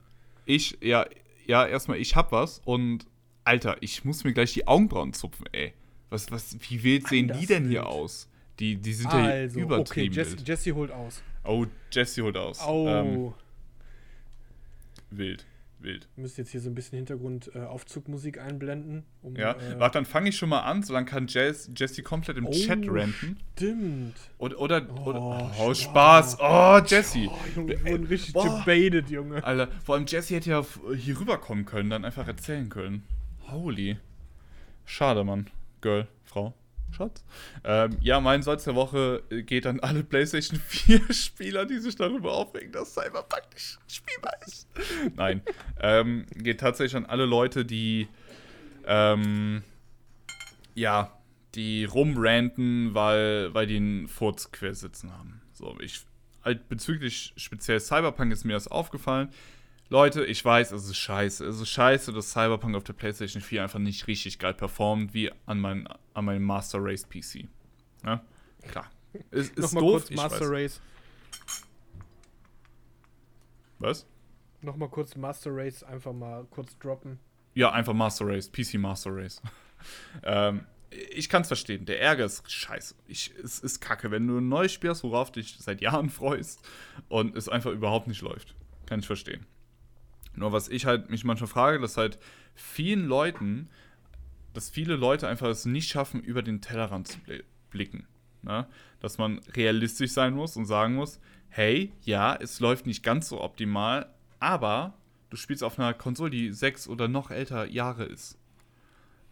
[0.45, 1.07] Ich, ja,
[1.47, 3.07] ja, erstmal, ich hab was und
[3.45, 5.73] Alter, ich muss mir gleich die Augenbrauen zupfen, ey.
[6.11, 7.87] Was, was, wie wild sehen die Anders denn hier wild.
[7.87, 8.29] aus?
[8.59, 10.49] Die, die sind Also, ja okay, übertrieben Jesse, wild.
[10.49, 11.23] Jesse holt aus.
[11.45, 12.61] Oh, Jesse holt aus.
[12.67, 12.89] Oh.
[12.89, 13.35] Ähm,
[15.11, 15.45] wild,
[15.79, 16.09] wild.
[16.17, 19.05] Wir müssen jetzt hier so ein bisschen Hintergrund äh, Aufzugmusik einblenden.
[19.23, 22.03] Um, Ja, äh, warte, dann fange ich schon mal an, so dann kann Jess, Jesse
[22.03, 23.39] komplett im oh, Chat ranten.
[23.57, 24.15] Stimmt.
[24.39, 26.33] Oder, oder, oder Oh, oh, Spaß.
[26.33, 26.39] Spaß.
[26.41, 27.29] Oh, Jesse.
[27.29, 28.65] Oh, Junge, wir wurden richtig Boah.
[28.67, 29.45] debated, Junge.
[29.45, 30.65] Alter, vor allem Jesse hätte ja
[30.97, 33.03] hier rüberkommen können, dann einfach erzählen können.
[33.51, 33.99] Holy.
[34.87, 35.49] Schade, Mann.
[35.83, 36.55] Girl, Frau,
[36.97, 37.25] Schatz.
[37.65, 42.73] Ähm, ja, mein Salz der Woche geht an alle PlayStation 4-Spieler, die sich darüber aufregen,
[42.73, 44.69] dass Cyberpunk nicht spielbar ist.
[45.15, 45.43] Nein.
[45.81, 48.09] ähm, geht tatsächlich an alle Leute, die,
[48.87, 49.63] ähm,
[50.75, 51.13] ja,
[51.55, 55.41] die rumranten, weil, weil die einen Furz quer sitzen haben.
[55.53, 56.05] So, ich,
[56.45, 59.29] halt bezüglich speziell Cyberpunk ist mir das aufgefallen.
[59.89, 61.47] Leute, ich weiß, es ist scheiße.
[61.47, 65.31] Es ist scheiße, dass Cyberpunk auf der PlayStation 4 einfach nicht richtig geil performt, wie
[65.47, 67.49] an, mein, an meinem Master Race PC.
[68.05, 68.23] Ja?
[68.69, 68.91] Klar.
[69.31, 70.51] Ist, ist Nochmal doof, kurz Master.
[70.51, 70.81] Race.
[73.79, 74.07] Was?
[74.61, 77.21] Nochmal kurz Master Race einfach mal kurz droppen.
[77.55, 79.41] Ja, einfach Master Race, PC Master Race.
[80.25, 81.85] ähm, ich kann es verstehen.
[81.85, 82.97] Der Ärger ist scheiße.
[83.07, 86.11] Ich, es ist kacke, wenn du ein neues Spiel hast, worauf du dich seit Jahren
[86.11, 86.61] freust
[87.09, 88.57] und es einfach überhaupt nicht läuft.
[88.87, 89.47] Kann ich verstehen.
[90.37, 92.19] Nur was ich halt mich manchmal frage, dass halt
[92.55, 93.69] vielen Leuten,
[94.53, 98.07] dass viele Leute einfach es nicht schaffen, über den Tellerrand zu bli- blicken.
[98.43, 98.67] Ne?
[99.01, 103.43] Dass man realistisch sein muss und sagen muss, hey, ja, es läuft nicht ganz so
[103.43, 104.11] optimal,
[104.41, 104.95] aber
[105.31, 108.39] du spielst auf einer Konsole, die sechs oder noch älter Jahre ist.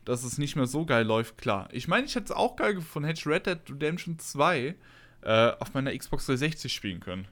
[0.04, 1.68] Dass es nicht mehr so geil läuft, klar.
[1.72, 4.74] Ich meine, ich hätte es auch geil gefunden, hätte Red Dead Redemption 2
[5.22, 7.26] äh, auf meiner Xbox 360 spielen können.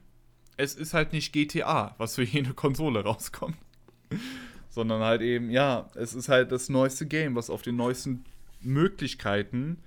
[0.56, 3.56] Es ist halt nicht GTA, was für jede Konsole rauskommt.
[4.68, 8.24] Sondern halt eben, ja, es ist halt das neueste Game, was auf den neuesten
[8.60, 9.78] Möglichkeiten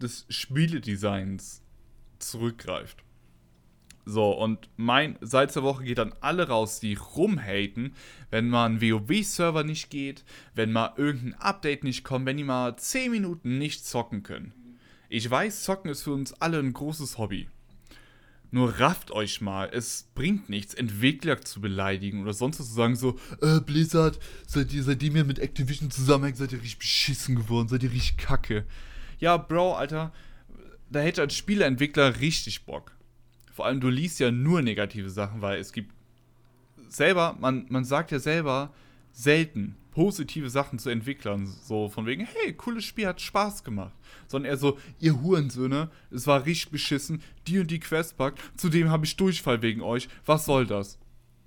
[0.00, 1.62] des Spieledesigns
[2.18, 3.02] zurückgreift.
[4.08, 7.92] So, und mein Salz der Woche geht an alle raus, die rumhaten,
[8.30, 10.24] wenn mal ein WoW-Server nicht geht,
[10.54, 14.52] wenn mal irgendein Update nicht kommt, wenn die mal 10 Minuten nicht zocken können.
[15.08, 17.48] Ich weiß, zocken ist für uns alle ein großes Hobby.
[18.56, 22.96] Nur rafft euch mal, es bringt nichts, Entwickler zu beleidigen oder sonst was zu sagen,
[22.96, 27.68] so, äh, Blizzard, seid ihr, seitdem ihr mit Activision zusammenhängt, seid ihr richtig beschissen geworden,
[27.68, 28.64] seid ihr richtig kacke.
[29.18, 30.10] Ja, Bro, Alter,
[30.88, 32.92] da hätte als Spieleentwickler richtig Bock.
[33.52, 35.92] Vor allem, du liest ja nur negative Sachen, weil es gibt
[36.88, 38.72] selber, man, man sagt ja selber
[39.12, 41.46] selten positive Sachen zu Entwicklern.
[41.46, 43.94] So von wegen, hey, cooles Spiel, hat Spaß gemacht.
[44.26, 48.90] Sondern eher so, ihr Hurensöhne, es war richtig beschissen, die und die Quest packt, zudem
[48.90, 50.10] habe ich Durchfall wegen euch.
[50.26, 50.98] Was soll das?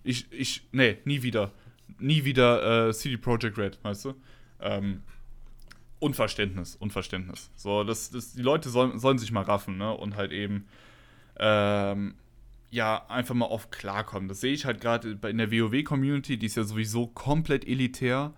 [0.04, 1.52] Ich, ich, nee, nie wieder.
[2.00, 4.16] Nie wieder äh, CD Projekt Red, weißt du?
[4.62, 5.04] Ähm,
[6.00, 7.52] Unverständnis, Unverständnis.
[7.56, 9.92] So, das, das, die Leute sollen, sollen sich mal raffen, ne?
[9.96, 10.66] Und halt eben
[11.38, 12.16] ähm,
[12.72, 14.30] ja, einfach mal auf klarkommen.
[14.30, 18.34] Das sehe ich halt gerade in der WoW-Community, die ist ja sowieso komplett elitär.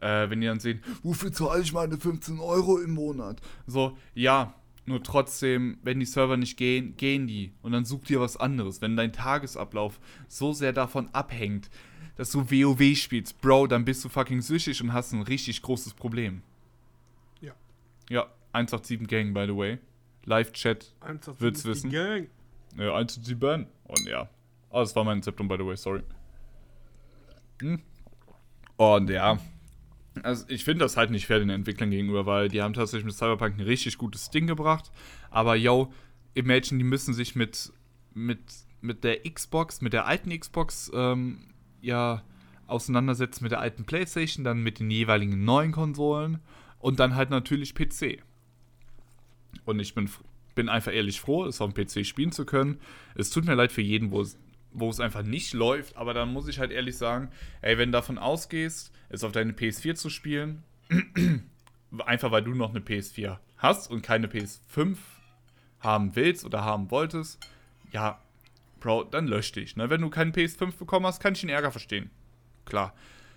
[0.00, 3.40] Äh, wenn die dann sehen, wofür zahle ich meine 15 Euro im Monat?
[3.66, 7.52] So, ja, nur trotzdem, wenn die Server nicht gehen, gehen die.
[7.62, 8.80] Und dann such dir was anderes.
[8.82, 11.70] Wenn dein Tagesablauf so sehr davon abhängt,
[12.16, 15.94] dass du WoW spielst, Bro, dann bist du fucking süchtig und hast ein richtig großes
[15.94, 16.42] Problem.
[17.40, 17.52] Ja.
[18.08, 19.78] Ja, 187 Gang, by the way.
[20.24, 20.94] Live-Chat
[21.38, 21.90] wird's wissen.
[21.90, 22.28] Gang.
[22.78, 23.66] 1 zu 7.
[23.84, 24.28] Und ja.
[24.70, 26.02] Oh, das war mein Septum, by the way, sorry.
[27.60, 27.80] Hm.
[28.76, 29.38] Und ja.
[30.22, 33.14] Also ich finde das halt nicht fair den Entwicklern gegenüber, weil die haben tatsächlich mit
[33.14, 34.90] Cyberpunk ein richtig gutes Ding gebracht.
[35.30, 35.92] Aber yo,
[36.34, 37.72] Imagine, die müssen sich mit,
[38.12, 38.40] mit,
[38.80, 42.22] mit der Xbox, mit der alten Xbox, ähm, ja,
[42.66, 46.40] auseinandersetzen mit der alten Playstation, dann mit den jeweiligen neuen Konsolen
[46.78, 48.22] und dann halt natürlich PC.
[49.64, 50.10] Und ich bin
[50.56, 52.80] bin einfach ehrlich froh, es auf dem PC spielen zu können.
[53.14, 54.36] Es tut mir leid für jeden, wo es,
[54.72, 57.30] wo es einfach nicht läuft, aber dann muss ich halt ehrlich sagen,
[57.62, 60.64] ey, wenn du davon ausgehst, es auf deine PS4 zu spielen,
[62.04, 64.96] einfach weil du noch eine PS4 hast und keine PS5
[65.78, 67.38] haben willst oder haben wolltest,
[67.92, 68.20] ja,
[68.80, 69.76] Bro, dann lösch dich.
[69.76, 69.88] Ne?
[69.90, 72.10] Wenn du keinen PS5 bekommen hast, kann ich den Ärger verstehen.
[72.64, 72.94] Klar.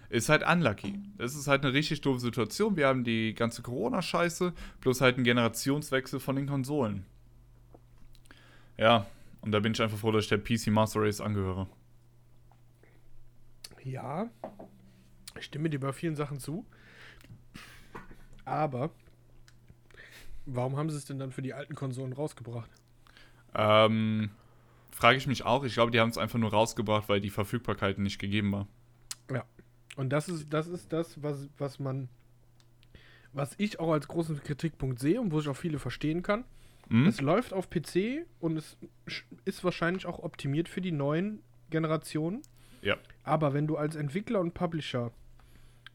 [0.10, 1.00] Ist halt unlucky.
[1.20, 2.76] Es ist halt eine richtig doofe Situation.
[2.76, 7.06] Wir haben die ganze Corona-Scheiße, plus halt einen Generationswechsel von den Konsolen.
[8.78, 9.06] Ja,
[9.42, 11.68] und da bin ich einfach froh, dass ich der PC Master Race angehöre.
[13.84, 14.30] Ja,
[15.38, 16.66] ich stimme dir bei vielen Sachen zu.
[18.46, 18.90] Aber
[20.46, 22.70] warum haben sie es denn dann für die alten Konsolen rausgebracht?
[23.54, 24.32] Ähm,
[24.92, 25.64] frage ich mich auch.
[25.64, 28.68] Ich glaube, die haben es einfach nur rausgebracht, weil die Verfügbarkeit nicht gegeben war.
[29.32, 29.46] Ja.
[30.00, 32.08] Und das ist, das ist das, was, was man,
[33.34, 36.46] was ich auch als großen Kritikpunkt sehe und wo ich auch viele verstehen kann.
[36.88, 37.06] Hm?
[37.06, 38.78] Es läuft auf PC und es
[39.44, 42.44] ist wahrscheinlich auch optimiert für die neuen Generationen.
[42.82, 42.96] Ja.
[43.26, 45.12] Aber wenn du als Entwickler und Publisher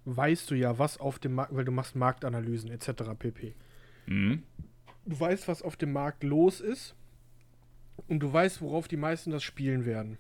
[0.05, 3.15] weißt du ja, was auf dem Markt, weil du machst Marktanalysen etc.
[3.19, 3.55] pp.
[4.05, 4.43] Mhm.
[5.07, 6.95] Du weißt, was auf dem Markt los ist
[8.07, 10.19] und du weißt, worauf die meisten das spielen werden.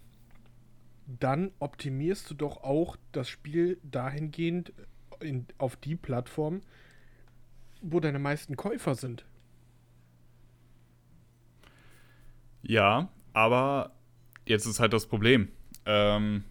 [1.06, 4.72] Dann optimierst du doch auch das Spiel dahingehend
[5.20, 6.62] in, auf die Plattform,
[7.82, 9.24] wo deine meisten Käufer sind.
[12.62, 13.92] Ja, aber
[14.46, 15.48] jetzt ist halt das Problem.
[15.84, 16.44] Ähm,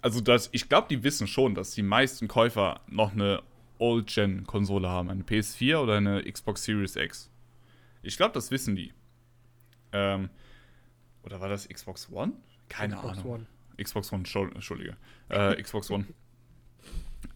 [0.00, 3.42] also das, ich glaube, die wissen schon, dass die meisten Käufer noch eine
[3.78, 7.30] Old-Gen-Konsole haben, eine PS4 oder eine Xbox Series X.
[8.02, 8.92] Ich glaube, das wissen die.
[9.92, 10.30] Ähm,
[11.22, 12.32] oder war das Xbox One?
[12.68, 13.32] Keine Xbox Ahnung.
[13.32, 13.46] One.
[13.82, 14.96] Xbox One, Entschuld- Entschuldige.
[15.28, 16.06] Äh, Xbox One.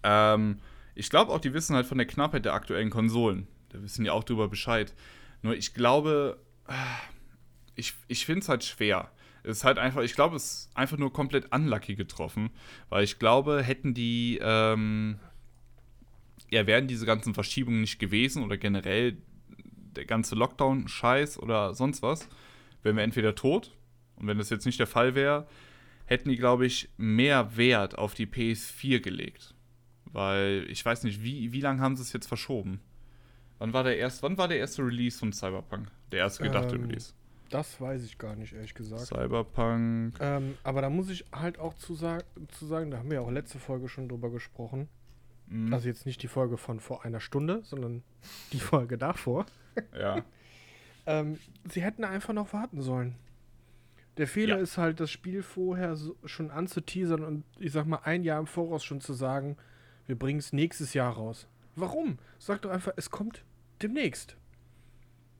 [0.03, 0.59] Ähm,
[0.95, 3.47] ich glaube auch, die wissen halt von der Knappheit der aktuellen Konsolen.
[3.70, 4.95] Da wissen die auch drüber Bescheid.
[5.43, 6.74] Nur ich glaube, ah,
[7.74, 9.11] ich, ich finde es halt schwer.
[9.45, 12.51] Es ist halt einfach, ich glaube, es ist einfach nur komplett unlucky getroffen,
[12.90, 15.18] weil ich glaube, hätten die, ähm,
[16.51, 19.16] ja, wären diese ganzen Verschiebungen nicht gewesen oder generell
[19.97, 22.28] der ganze Lockdown-Scheiß oder sonst was,
[22.82, 23.72] wären wir entweder tot
[24.16, 25.49] und wenn das jetzt nicht der Fall wäre,
[26.12, 29.54] hätten die, glaube ich, mehr Wert auf die PS4 gelegt.
[30.06, 32.80] Weil ich weiß nicht, wie, wie lange haben sie es jetzt verschoben?
[33.58, 35.88] Wann war der erste, wann war der erste Release von Cyberpunk?
[36.10, 37.14] Der erste gedachte Ähm, Release.
[37.48, 39.06] Das weiß ich gar nicht, ehrlich gesagt.
[39.06, 40.16] Cyberpunk.
[40.20, 43.20] Ähm, aber da muss ich halt auch zu, sag zu sagen, da haben wir ja
[43.20, 44.88] auch letzte Folge schon drüber gesprochen.
[45.46, 45.72] Mhm.
[45.72, 48.02] Also jetzt nicht die Folge von vor einer Stunde, sondern
[48.52, 49.46] die Folge davor.
[49.98, 50.24] ja.
[51.04, 53.16] Ähm, sie hätten einfach noch warten sollen.
[54.18, 54.62] Der Fehler Ja.
[54.62, 58.46] ist halt, das Spiel vorher so, schon anzuteasern und ich sag mal ein Jahr im
[58.46, 59.56] Voraus schon zu sagen,
[60.06, 61.48] wir bringen es nächstes Jahr raus.
[61.76, 62.18] Warum?
[62.38, 63.44] Sag doch einfach, es kommt
[63.80, 64.36] demnächst.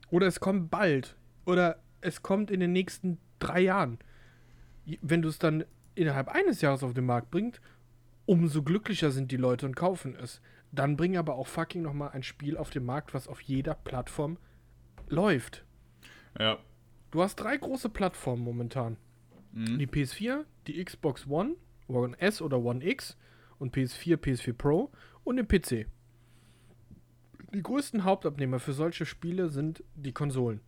[0.09, 1.15] Oder es kommt bald.
[1.45, 3.99] Oder es kommt in den nächsten drei Jahren.
[5.01, 5.65] Wenn du es dann
[5.95, 7.61] innerhalb eines Jahres auf den Markt bringst,
[8.25, 10.41] umso glücklicher sind die Leute und kaufen es.
[10.71, 14.37] Dann bring aber auch fucking nochmal ein Spiel auf den Markt, was auf jeder Plattform
[15.07, 15.63] läuft.
[16.39, 16.57] Ja.
[17.13, 18.97] Du hast drei große Plattformen momentan.
[19.51, 19.77] Mhm.
[19.77, 21.57] Die PS4, die Xbox One,
[21.87, 23.15] One S oder One X
[23.59, 24.91] und PS4, PS4 Pro
[25.23, 25.85] und den PC.
[27.53, 30.59] Die größten Hauptabnehmer für solche Spiele sind die Konsolen.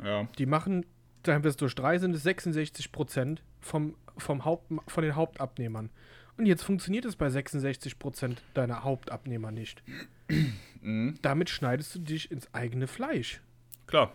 [0.00, 0.28] Ja.
[0.38, 0.86] Die machen,
[1.24, 5.90] dann wir es durch drei sind es 66% vom, vom Haupt, von den Hauptabnehmern.
[6.36, 9.82] Und jetzt funktioniert es bei 66% deiner Hauptabnehmer nicht.
[10.80, 11.18] Mhm.
[11.22, 13.40] Damit schneidest du dich ins eigene Fleisch.
[13.88, 14.12] Klar.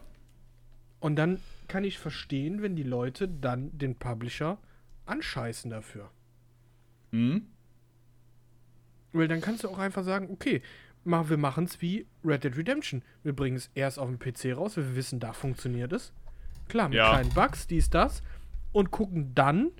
[0.99, 4.57] Und dann kann ich verstehen, wenn die Leute dann den Publisher
[5.05, 6.09] anscheißen dafür.
[7.11, 7.47] Mhm.
[9.13, 10.61] Weil dann kannst du auch einfach sagen, okay,
[11.03, 13.01] mach, wir machen es wie Red Dead Redemption.
[13.23, 16.11] Wir bringen es erst auf dem PC raus, weil wir wissen, da funktioniert es.
[16.67, 17.09] Klar, mit Ja.
[17.11, 18.21] kleinen Bugs, dies, das.
[18.73, 19.71] Und gucken dann,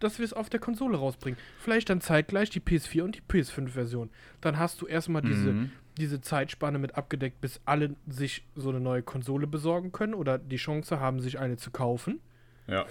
[0.00, 1.38] dass wir es auf der Konsole rausbringen.
[1.58, 4.10] Vielleicht dann zeitgleich die PS4 und die PS5-Version.
[4.40, 5.70] Dann hast du erstmal diese, Mhm.
[5.96, 10.56] diese Zeitspanne mit abgedeckt, bis alle sich so eine neue Konsole besorgen können oder die
[10.56, 12.20] Chance haben, sich eine zu kaufen.
[12.66, 12.84] Ja.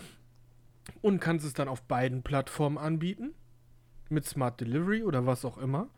[1.01, 3.34] Und kannst es dann auf beiden Plattformen anbieten.
[4.10, 5.89] Mit Smart Delivery oder was auch immer.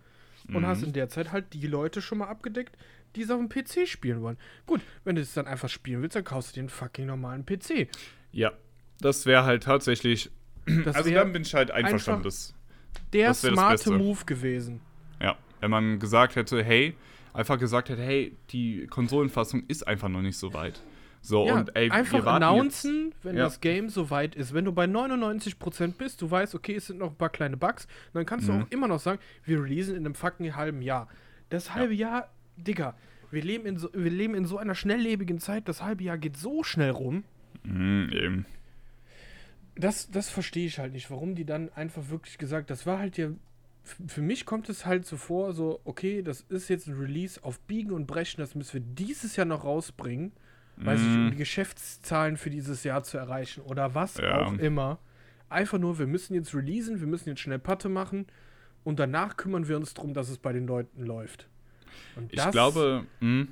[0.47, 0.67] Und Mhm.
[0.67, 2.77] hast in der Zeit halt die Leute schon mal abgedeckt,
[3.15, 4.37] die es auf dem PC spielen wollen.
[4.65, 7.89] Gut, wenn du es dann einfach spielen willst, dann kaufst du einen fucking normalen PC.
[8.31, 8.51] Ja.
[8.99, 10.31] Das wäre halt tatsächlich.
[10.85, 12.23] Das also dann bin ich halt einverstanden.
[12.23, 12.53] Das,
[13.13, 13.91] der das smarte.
[13.91, 14.81] Move gewesen.
[15.21, 15.35] ja.
[15.59, 16.95] Wenn man gesagt hätte, hey,
[17.33, 20.79] einfach gesagt hätte, hey, die Konsolenfassung ist einfach noch nicht so weit.
[21.21, 23.45] So, Ja, und ey, einfach wir announcen, wenn Ja.
[23.45, 24.53] das Game so weit ist.
[24.53, 27.87] Wenn du bei 99% bist, du weißt, okay, es sind noch ein paar kleine Bugs,
[28.13, 28.51] dann kannst Mhm.
[28.59, 31.07] du auch immer noch sagen, wir releasen in einem fucking halben Jahr.
[31.49, 32.95] Das halbe Jahr, Digga,
[33.31, 36.37] wir leben, in so, wir leben in so einer schnelllebigen Zeit, das halbe Jahr geht
[36.37, 37.23] so schnell rum.
[37.63, 38.45] Jetzt, Mhm, eben.
[39.79, 43.17] Das, das verstehe ich halt nicht, warum die dann einfach wirklich gesagt, das war halt
[43.17, 43.29] ja.
[44.07, 47.57] Für mich kommt es halt so vor, so, okay, das ist jetzt ein Release auf
[47.61, 50.33] Biegen und Brechen, das müssen wir dieses Jahr noch rausbringen,
[50.75, 51.31] weiß ich, um Mhm.
[51.31, 54.45] die Geschäftszahlen für dieses Jahr zu erreichen oder was Ja.
[54.45, 54.99] auch immer.
[55.47, 58.25] Einfach nur, wir müssen jetzt releasen, wir müssen jetzt schnell Patte machen
[58.83, 61.47] und danach kümmern wir uns darum, dass es bei den Leuten läuft.
[62.17, 63.47] Und Ich das- glaube, mh,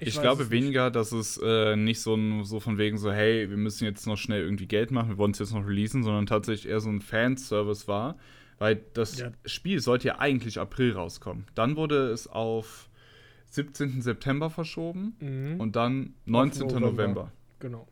[0.00, 0.62] ich, weiß glaube es nicht.
[0.62, 4.06] weniger, dass es äh, nicht so, ein, so von wegen so, hey, wir müssen jetzt
[4.06, 6.90] noch schnell irgendwie Geld machen, wir wollen es jetzt noch releasen, sondern tatsächlich eher so
[6.90, 8.16] ein Fanservice war,
[8.58, 9.30] weil das Ja.
[9.46, 11.46] Spiel sollte ja eigentlich April rauskommen.
[11.54, 12.88] Dann wurde es auf
[13.50, 14.00] 17.
[14.02, 16.66] September verschoben Mhm, und dann 19.
[16.68, 16.80] November.
[16.90, 17.32] November.
[17.58, 17.88] genau.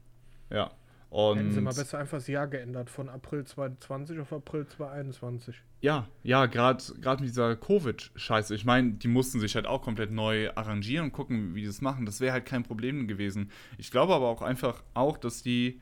[0.51, 0.71] Ja.
[1.11, 5.57] Hätten sie mal Und besser einfach das Jahr geändert, von April 2020 auf April 2021.
[5.81, 6.83] ja, ja, gerade
[7.21, 8.55] mit dieser Covid-Scheiße.
[8.55, 11.81] Ich meine, die mussten sich halt auch komplett neu arrangieren und gucken, wie die das
[11.81, 12.05] machen.
[12.05, 13.51] Das wäre halt kein Problem gewesen.
[13.79, 15.81] Ich glaube aber auch einfach auch, dass die,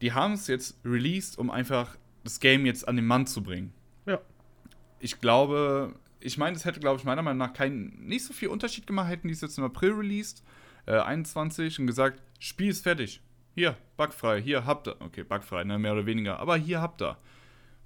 [0.00, 3.72] die haben es jetzt released, um einfach das Game jetzt an den Mann zu bringen.
[4.04, 4.20] Ja.
[4.98, 8.48] Ich glaube, ich meine, es hätte, glaube ich, meiner Meinung nach keinen, nicht so viel
[8.48, 10.42] Unterschied gemacht, hätten die es jetzt im April released,
[10.86, 13.22] äh, 21, und gesagt, Spiel ist fertig.
[13.56, 14.96] Hier, bugfrei, hier habt ihr.
[15.00, 16.38] Okay, bugfrei, ne, mehr oder weniger.
[16.38, 17.16] Aber hier habt ihr.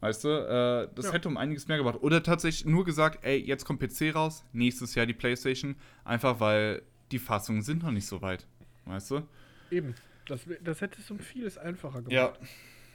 [0.01, 1.12] Weißt du, äh, das Ja.
[1.12, 1.99] hätte um einiges mehr gebracht.
[2.03, 5.77] Oder tatsächlich nur gesagt, ey, jetzt kommt PC raus, nächstes Jahr die Playstation.
[6.05, 8.47] Einfach weil die Fassungen sind noch nicht so weit.
[8.87, 9.23] Weißt du?
[9.71, 9.95] Eben.
[10.27, 12.12] Das, das hätte es um vieles einfacher gemacht.
[12.12, 12.33] Ja.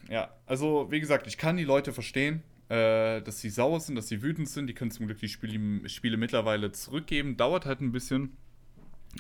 [0.10, 4.08] Ja, also wie gesagt, ich kann die Leute verstehen, äh, dass sie sauer sind, dass
[4.10, 4.68] sie wütend sind.
[4.68, 7.38] Die können zum Glück die Spiele, Spiele mittlerweile zurückgeben.
[7.38, 8.36] Dauert halt ein bisschen.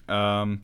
[0.07, 0.61] Ähm,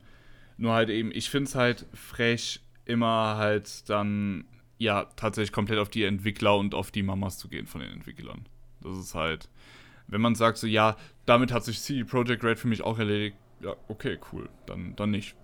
[0.57, 4.45] nur halt eben, ich finde es halt frech, immer halt dann,
[4.77, 8.47] ja, tatsächlich komplett auf die Entwickler und auf die Mamas zu gehen von den Entwicklern.
[8.81, 9.49] Das ist halt,
[10.07, 13.37] wenn man sagt so, ja, damit hat sich CD Projekt Red für mich auch erledigt,
[13.61, 15.35] ja, okay, cool, dann, dann nicht.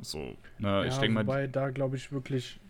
[0.00, 2.60] So, ne, ich Ja, denke mal, wobei da glaube ich wirklich.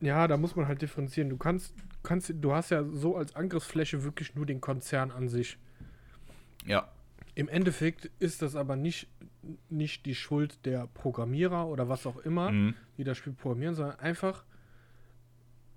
[0.00, 1.28] Ja, da muss man halt differenzieren.
[1.30, 5.58] Du kannst, kannst, du hast ja so als Angriffsfläche wirklich nur den Konzern an sich.
[6.66, 6.88] ja,
[7.40, 9.08] Im Endeffekt ist das aber nicht,
[9.70, 12.74] nicht die Schuld der Programmierer oder was auch immer, mhm.
[12.98, 14.44] die das Spiel programmieren, sondern einfach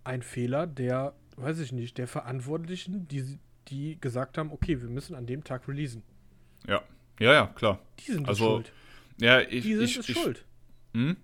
[0.03, 3.39] ein Fehler der, weiß ich nicht, der Verantwortlichen, die,
[3.70, 6.03] die gesagt haben, okay, wir müssen an dem Tag releasen.
[6.68, 6.84] Ja,
[7.18, 7.80] ja, ja, klar.
[8.05, 8.74] Die sind Also, schuld.
[9.22, 10.43] Ja, ich, Die sind ich, ich, schuld.
[10.93, 11.16] Hm?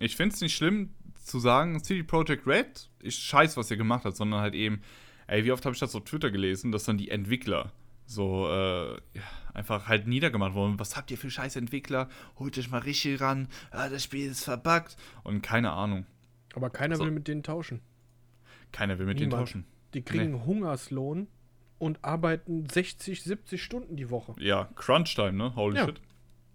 [0.00, 4.04] Ich finde es nicht schlimm zu sagen, CD Projekt Red ist scheiß, was ihr gemacht
[4.04, 4.82] habt, sondern halt eben,
[5.28, 7.70] ey, wie oft habe ich das auf Twitter gelesen, dass dann die Entwickler
[8.08, 9.22] so äh, ja,
[9.58, 10.78] einfach halt niedergemacht wurden.
[10.78, 12.08] Was habt ihr für scheiß Entwickler?
[12.38, 13.48] Holt euch mal richtig ran.
[13.70, 14.96] Ah, das Spiel ist verbuggt.
[15.24, 16.06] Und keine Ahnung.
[16.54, 17.04] Aber keiner So.
[17.04, 17.80] will mit denen tauschen.
[18.72, 19.48] Keiner will mit denen Niemand.
[19.48, 19.64] tauschen.
[19.94, 21.26] Die kriegen Hungerslohn
[21.78, 24.34] und arbeiten 60, 70 Stunden die Woche.
[24.38, 25.54] Ja, Crunch-Time, ne?
[25.56, 25.86] Holy Ja.
[25.86, 26.00] shit.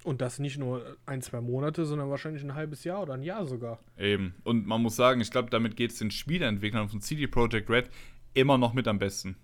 [0.03, 3.45] Und das nicht nur ein, zwei Monate, sondern wahrscheinlich ein halbes Jahr oder ein Jahr
[3.45, 3.79] sogar.
[3.97, 4.35] Eben.
[4.43, 7.89] Und man muss sagen, ich glaube, damit geht es den Spieleentwicklern von CD Projekt Red
[8.33, 9.37] immer noch mit am besten.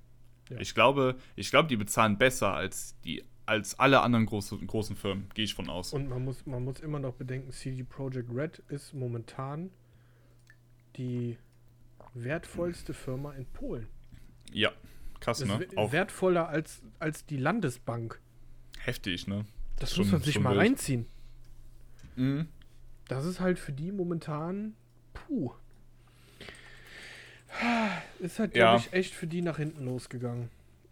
[0.50, 0.60] Ja.
[0.60, 5.28] Ich glaube, ich glaube, die bezahlen besser als die als alle anderen große, großen Firmen,
[5.34, 5.92] gehe ich von aus.
[5.94, 9.72] Und man muss, man muss immer noch bedenken, CD Projekt Red ist momentan
[10.96, 11.38] die
[12.14, 13.88] wertvollste Firma in Polen.
[14.54, 14.72] ja,
[15.20, 15.68] krass, Das ne?
[15.76, 18.20] Auch wertvoller als, als die Landesbank.
[18.80, 19.46] heftig, ne?
[19.78, 20.62] Das Schon- muss man sich mal wild.
[20.62, 21.06] reinziehen.
[22.16, 22.48] Mhm.
[23.08, 24.76] Das ist halt für die momentan.
[25.14, 25.52] Puh.
[28.20, 28.76] Ist halt, Ja.
[28.76, 30.50] glaube ich, echt für die nach hinten losgegangen.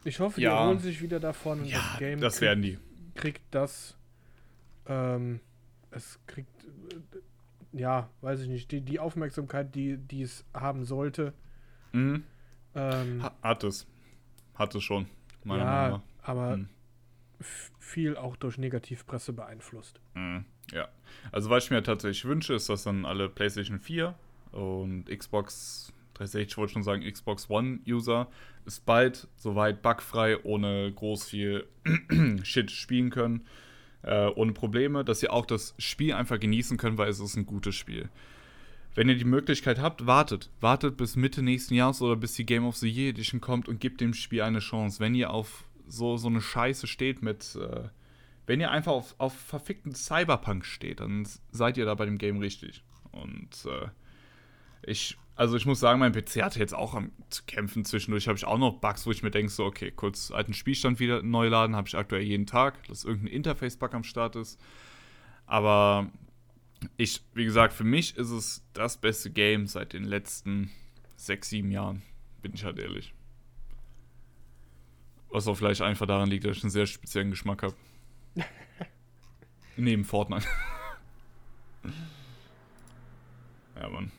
[0.08, 0.60] Ich hoffe, die Ja.
[0.62, 2.78] erholen sich wieder davon und Ja, das Game das kriegt, werden die.
[3.16, 3.98] kriegt das.
[4.88, 5.42] Ähm,
[5.92, 6.64] es kriegt.
[6.64, 8.72] Äh, ja, weiß ich nicht.
[8.72, 11.34] Die, die Aufmerksamkeit, die, die es haben sollte.
[11.92, 12.24] Mhm.
[12.74, 13.86] Ähm, Ha- Hat es.
[14.56, 15.08] Hat es schon.
[15.44, 16.70] Meiner ja, Meinung aber Hm.
[17.40, 20.00] f- viel auch durch Negativpresse beeinflusst.
[20.14, 20.22] nach.
[20.22, 20.46] Mhm.
[20.72, 20.88] Ja.
[21.32, 24.16] Also, was ich mir tatsächlich wünsche, ist, dass dann alle PlayStation 4
[24.52, 28.28] und Xbox 360, wollte schon sagen, Xbox One-User
[28.68, 31.68] es bald soweit bugfrei, ohne groß viel
[32.44, 33.46] Shit spielen können.
[34.04, 37.46] Äh, ohne Probleme, dass ihr auch das Spiel einfach genießen könnt, weil es ist ein
[37.46, 38.10] gutes Spiel.
[38.94, 40.50] Wenn ihr die Möglichkeit habt, wartet.
[40.60, 43.80] Wartet bis Mitte nächsten Jahres oder bis die Game of the Year Edition kommt und
[43.80, 45.00] gebt dem Spiel eine Chance.
[45.00, 47.56] Wenn ihr auf so, so eine Scheiße steht mit.
[47.56, 47.90] Äh,
[48.46, 52.40] wenn ihr einfach auf, auf verfickten Cyberpunk steht, dann seid ihr da bei dem Game
[52.40, 52.84] richtig.
[53.12, 53.88] Und äh,
[54.84, 55.18] ich.
[55.38, 57.86] Also ich muss sagen, mein PC hatte jetzt auch am zu kämpfen.
[57.86, 61.00] Zwischendurch habe ich auch noch Bugs, wo ich mir denke, so, okay, kurz alten Spielstand
[61.00, 64.60] wieder neu laden, habe ich aktuell jeden Tag, dass irgendein Interface-Bug am Start ist.
[65.46, 66.10] Aber
[66.98, 70.72] ich, wie gesagt, für mich ist es das beste Game seit den letzten
[71.16, 72.02] sechs, sieben Jahren.
[72.42, 73.14] Bin ich halt ehrlich.
[75.30, 77.76] Was auch vielleicht einfach daran liegt, dass ich einen sehr speziellen Geschmack habe.
[79.78, 80.48] Neben Fortnite.
[83.80, 84.12] ja, Mann.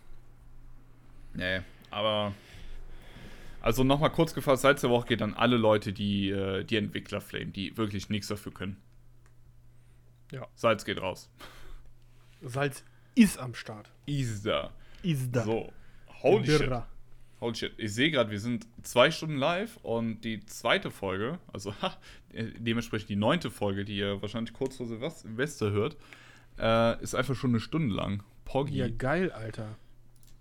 [1.34, 1.60] Nee,
[1.90, 2.32] aber.
[3.60, 7.20] Also nochmal kurz gefasst, seit der Woche geht an alle Leute, die äh, die Entwickler
[7.20, 8.76] flamen, die wirklich nichts dafür können.
[10.30, 10.46] Ja.
[10.54, 11.28] Salz geht raus.
[12.42, 13.90] Salz ist am Start.
[14.06, 14.70] Isa.
[15.02, 15.42] Ist da.
[15.44, 15.72] So.
[16.22, 16.58] Holy shit.
[16.60, 16.86] Birra.
[17.40, 17.72] Holy shit.
[17.78, 21.96] Ich sehe gerade, wir sind zwei Stunden live und die zweite Folge, also ha,
[22.32, 25.96] äh, dementsprechend die neunte Folge, die ihr wahrscheinlich kurz vor Silvest- Silvester hört,
[26.58, 28.22] äh, ist einfach schon eine Stunde lang.
[28.44, 28.76] Poggy.
[28.76, 29.76] Ja, Ja, geil, Alter.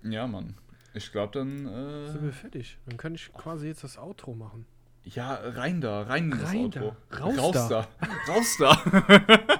[0.03, 0.55] Mann.
[0.93, 1.65] Ich glaube dann.
[2.07, 2.77] Sind Äh, wir fertig?
[2.85, 4.65] Dann kann ich quasi jetzt das Outro machen.
[5.03, 6.95] ja, rein da, rein in das Rein Outro.
[7.09, 7.87] da, raus raus da.
[7.99, 8.07] da.
[8.33, 9.59] Raus da.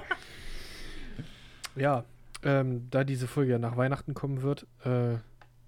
[1.76, 2.04] Ja,
[2.42, 5.16] ähm, da diese Folge ja nach Weihnachten kommen wird, äh,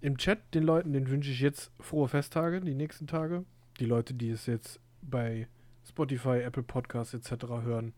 [0.01, 3.45] im Chat den Leuten, den wünsche ich jetzt frohe Festtage, die nächsten Tage.
[3.79, 5.47] Die Leute, die es jetzt bei
[5.89, 7.45] Spotify, Apple Podcasts etc.
[7.63, 7.93] hören.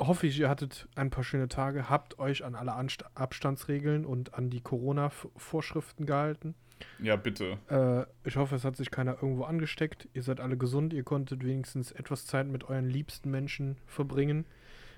[0.00, 4.34] Hoffe ich, ihr hattet ein paar schöne Tage, habt euch an alle Anst Abstandsregeln und
[4.34, 6.54] an die Corona-Vorschriften gehalten.
[7.00, 7.58] ja, bitte.
[7.68, 10.08] Äh, ich hoffe, es hat sich keiner irgendwo angesteckt.
[10.12, 10.92] Ihr seid alle gesund.
[10.92, 14.46] Ihr konntet wenigstens etwas Zeit mit euren liebsten Menschen verbringen.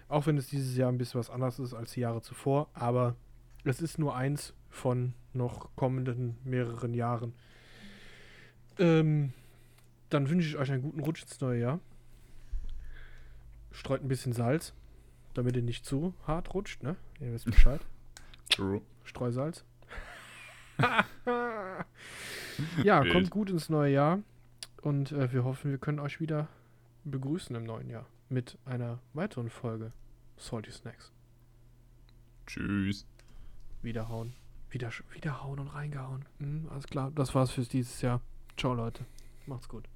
[0.08, 2.68] Auch wenn es dieses Jahr ein bisschen was anderes ist als die Jahre zuvor.
[2.74, 3.16] Aber
[3.64, 7.32] es ist nur eins von noch kommenden mehreren Jahren.
[8.78, 9.32] Ähm,
[10.10, 11.80] dann wünsche ich euch einen guten Rutsch ins neue Jahr.
[13.72, 14.74] Streut ein bisschen Salz,
[15.34, 16.96] damit ihr nicht zu hart rutscht, ne?
[17.20, 17.80] Ihr wisst Bescheid.
[18.48, 18.80] True.
[19.04, 19.64] Streusalz.
[22.82, 23.12] ja, Wild.
[23.12, 24.20] kommt gut ins neue Jahr
[24.82, 26.48] und äh, wir hoffen, wir können euch wieder
[27.04, 29.92] begrüßen im neuen Jahr mit einer weiteren Folge
[30.36, 31.12] Salty Snacks.
[32.46, 33.06] Tschüss.
[33.82, 34.34] Wiederhauen.
[34.70, 36.24] Wieder, wiederhauen und reingehauen.
[36.38, 38.20] Mhm, alles klar, das war's fürs dieses Jahr.
[38.56, 39.04] Ciao, Leute.
[39.46, 39.88] Macht's gut.